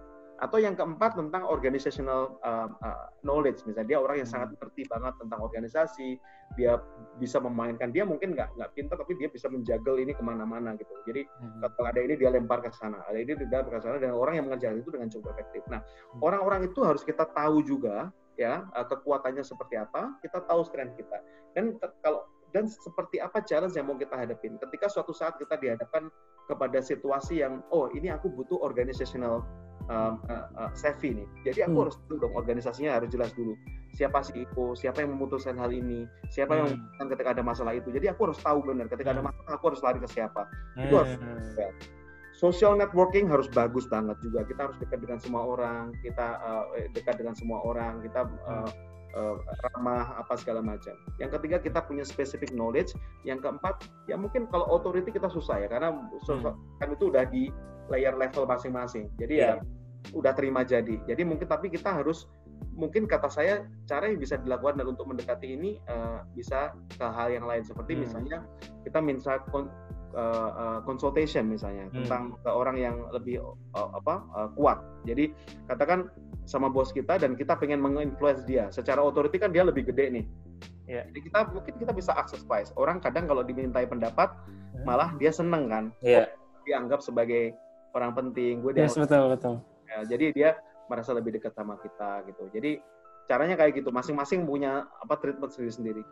Atau 0.43 0.60
yang 0.60 0.75
keempat 0.75 1.15
tentang 1.15 1.47
organizational 1.47 2.36
uh, 2.43 2.67
uh, 2.67 3.08
knowledge, 3.23 3.63
misalnya 3.63 3.95
dia 3.95 3.99
orang 4.03 4.19
yang 4.19 4.27
sangat 4.27 4.51
ngerti 4.60 4.84
banget 4.91 5.15
tentang 5.15 5.39
organisasi, 5.39 6.19
dia 6.60 6.84
bisa 7.15 7.39
memainkan, 7.39 7.95
dia 7.95 8.03
mungkin 8.03 8.36
nggak 8.36 8.60
nggak 8.60 8.69
pintar 8.75 8.99
tapi 8.99 9.15
dia 9.15 9.32
bisa 9.32 9.47
menjagal 9.47 9.95
ini 10.03 10.12
ke 10.12 10.19
mana-mana 10.19 10.75
gitu. 10.75 10.91
Jadi 11.08 11.23
hmm. 11.23 11.63
kalau 11.79 11.88
ada 11.88 12.01
ini 12.03 12.19
dia 12.19 12.27
lempar 12.27 12.60
ke 12.60 12.75
sana, 12.75 12.99
ada 13.08 13.15
ini 13.15 13.39
dia 13.39 13.63
lempar 13.63 13.79
ke 13.79 13.88
sana, 13.88 14.03
dan 14.03 14.12
orang 14.12 14.36
yang 14.36 14.45
mengerjakan 14.51 14.84
itu 14.84 14.91
dengan 14.91 15.08
cukup 15.08 15.32
efektif. 15.39 15.63
Nah 15.71 15.79
hmm. 15.79 16.19
orang-orang 16.19 16.67
itu 16.67 16.79
harus 16.84 17.08
kita 17.08 17.23
tahu 17.32 17.63
juga 17.63 18.12
ya 18.36 18.67
uh, 18.75 18.84
kekuatannya 18.84 19.47
seperti 19.47 19.79
apa, 19.79 20.19
kita 20.19 20.43
tahu 20.43 20.67
strength 20.67 20.99
kita. 20.99 21.17
Dan 21.56 21.79
kalau 22.03 22.27
dan 22.53 22.69
seperti 22.69 23.17
apa 23.17 23.41
challenge 23.41 23.73
yang 23.73 23.89
mau 23.89 23.97
kita 23.97 24.13
hadapin 24.13 24.62
ketika 24.62 24.86
suatu 24.86 25.10
saat 25.10 25.41
kita 25.41 25.58
dihadapkan 25.58 26.13
kepada 26.45 26.79
situasi 26.86 27.41
yang 27.41 27.65
oh 27.73 27.89
ini 27.97 28.13
aku 28.13 28.29
butuh 28.29 28.62
organizational 28.62 29.41
um, 29.89 30.19
uh, 30.29 30.47
uh, 30.55 30.71
savvy 30.75 31.15
nih. 31.17 31.27
Jadi 31.47 31.59
aku 31.67 31.75
hmm. 31.75 31.83
harus 31.87 31.95
dulu 32.07 32.15
dong 32.27 32.33
organisasinya 32.37 32.99
harus 32.99 33.09
jelas 33.11 33.31
dulu. 33.35 33.55
Siapa 33.93 34.25
CEO, 34.25 34.73
siapa 34.73 35.05
yang 35.05 35.13
memutuskan 35.13 35.53
hal 35.61 35.69
ini, 35.69 36.09
siapa 36.33 36.53
hmm. 36.53 36.59
yang 36.59 36.67
memutuskan 36.73 37.07
ketika 37.13 37.29
ada 37.37 37.43
masalah 37.45 37.73
itu. 37.77 37.89
Jadi 37.93 38.05
aku 38.09 38.31
harus 38.31 38.39
tahu 38.41 38.59
benar 38.65 38.89
ketika 38.89 39.13
hmm. 39.13 39.17
ada 39.19 39.23
masalah 39.29 39.51
aku 39.53 39.65
harus 39.73 39.81
lari 39.85 39.99
ke 40.01 40.09
siapa. 40.09 40.43
Hmm. 40.77 40.83
Itu 40.87 40.93
harus 40.99 41.13
ya. 41.57 41.69
Social 42.33 42.73
networking 42.75 43.29
harus 43.29 43.45
bagus 43.53 43.85
banget 43.87 44.17
juga. 44.25 44.43
Kita 44.43 44.67
harus 44.67 44.77
dekat 44.81 44.99
dengan 45.05 45.21
semua 45.21 45.45
orang, 45.45 45.93
kita 46.01 46.27
uh, 46.41 46.65
dekat 46.91 47.15
dengan 47.21 47.37
semua 47.37 47.61
orang, 47.61 48.01
kita 48.01 48.25
uh, 48.49 48.67
uh, 49.13 49.38
ramah 49.71 50.17
apa 50.19 50.34
segala 50.38 50.60
macam. 50.60 50.93
Yang 51.17 51.39
ketiga 51.39 51.58
kita 51.62 51.80
punya 51.86 52.04
specific 52.06 52.52
knowledge. 52.54 52.93
Yang 53.26 53.47
keempat 53.47 53.88
ya 54.10 54.19
mungkin 54.19 54.49
kalau 54.49 54.67
authority 54.69 55.10
kita 55.13 55.30
susah 55.30 55.63
ya 55.63 55.67
karena 55.69 55.93
hmm. 55.93 56.54
kan 56.82 56.88
itu 56.91 57.10
udah 57.10 57.23
di 57.30 57.49
layer 57.89 58.13
level 58.13 58.45
masing-masing. 58.49 59.10
Jadi 59.17 59.34
yeah. 59.39 59.58
ya 59.58 59.63
iya. 59.63 60.13
udah 60.13 60.34
terima 60.36 60.62
jadi. 60.65 60.99
Jadi 61.06 61.21
mungkin 61.23 61.47
tapi 61.47 61.69
kita 61.69 61.93
harus 62.04 62.28
mungkin 62.73 63.06
kata 63.06 63.30
saya 63.30 63.69
cara 63.86 64.10
yang 64.10 64.17
bisa 64.17 64.39
dilakukan 64.41 64.82
dan 64.82 64.88
untuk 64.89 65.06
mendekati 65.06 65.54
ini 65.54 65.78
uh, 65.86 66.26
bisa 66.34 66.73
ke 66.89 67.06
hal 67.06 67.30
yang 67.30 67.45
lain 67.45 67.62
seperti 67.62 67.93
hmm. 67.93 68.02
misalnya 68.08 68.38
kita 68.82 68.99
minta 68.99 69.38
uh, 70.15 70.52
uh, 70.54 70.80
consultation 70.86 71.49
misalnya 71.49 71.89
hmm. 71.89 72.04
tentang 72.04 72.38
ke 72.41 72.49
orang 72.49 72.78
yang 72.80 72.95
lebih 73.12 73.41
uh, 73.76 73.89
apa 73.97 74.15
uh, 74.34 74.49
kuat. 74.56 74.80
Jadi 75.06 75.34
katakan 75.67 76.10
sama 76.43 76.67
bos 76.67 76.91
kita 76.91 77.19
dan 77.19 77.36
kita 77.36 77.58
pengen 77.60 77.84
menginfluence 77.84 78.45
dia. 78.47 78.71
Secara 78.71 79.04
otoriti 79.04 79.41
kan 79.41 79.52
dia 79.52 79.67
lebih 79.67 79.89
gede 79.89 80.21
nih. 80.21 80.26
Ya. 80.88 81.02
Jadi 81.08 81.19
kita 81.32 81.49
mungkin 81.52 81.73
kita 81.80 81.91
bisa 81.95 82.12
akses 82.15 82.43
price. 82.43 82.71
Orang 82.76 82.99
kadang 82.99 83.26
kalau 83.26 83.43
dimintai 83.43 83.88
pendapat 83.88 84.32
hmm. 84.32 84.84
malah 84.88 85.12
dia 85.17 85.32
seneng 85.32 85.67
kan. 85.71 85.89
Yeah. 86.04 86.30
Dianggap 86.63 87.04
sebagai 87.04 87.56
orang 87.93 88.12
penting 88.17 88.60
gue 88.65 88.73
yes, 88.76 88.97
betul 88.97 89.30
betul 89.30 89.56
ya, 89.88 90.02
jadi 90.10 90.26
dia 90.34 90.49
merasa 90.89 91.13
lebih 91.13 91.38
dekat 91.38 91.54
sama 91.54 91.78
kita 91.80 92.26
gitu 92.28 92.49
jadi 92.52 92.82
caranya 93.30 93.56
kayak 93.56 93.80
gitu 93.80 93.89
masing-masing 93.93 94.43
punya 94.43 94.84
apa 94.99 95.15
treatment 95.21 95.54
sendiri-sendiri 95.54 96.04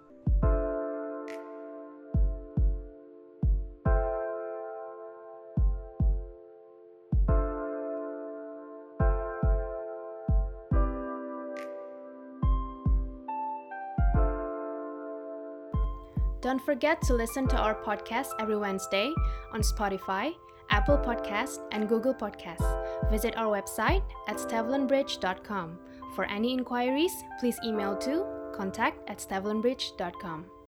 Don't 16.61 16.75
forget 16.77 17.01
to 17.03 17.15
listen 17.15 17.47
to 17.47 17.57
our 17.57 17.73
podcast 17.73 18.33
every 18.39 18.55
Wednesday 18.55 19.11
on 19.51 19.61
Spotify, 19.61 20.35
Apple 20.69 20.95
Podcasts, 20.95 21.57
and 21.71 21.89
Google 21.89 22.13
Podcasts. 22.13 23.09
Visit 23.09 23.35
our 23.35 23.47
website 23.47 24.03
at 24.27 24.37
stevlinbridge.com. 24.37 25.79
For 26.15 26.25
any 26.25 26.53
inquiries, 26.53 27.13
please 27.39 27.57
email 27.65 27.97
to 27.97 28.53
contact 28.53 29.09
at 29.09 29.17
stevlinbridge.com. 29.17 30.60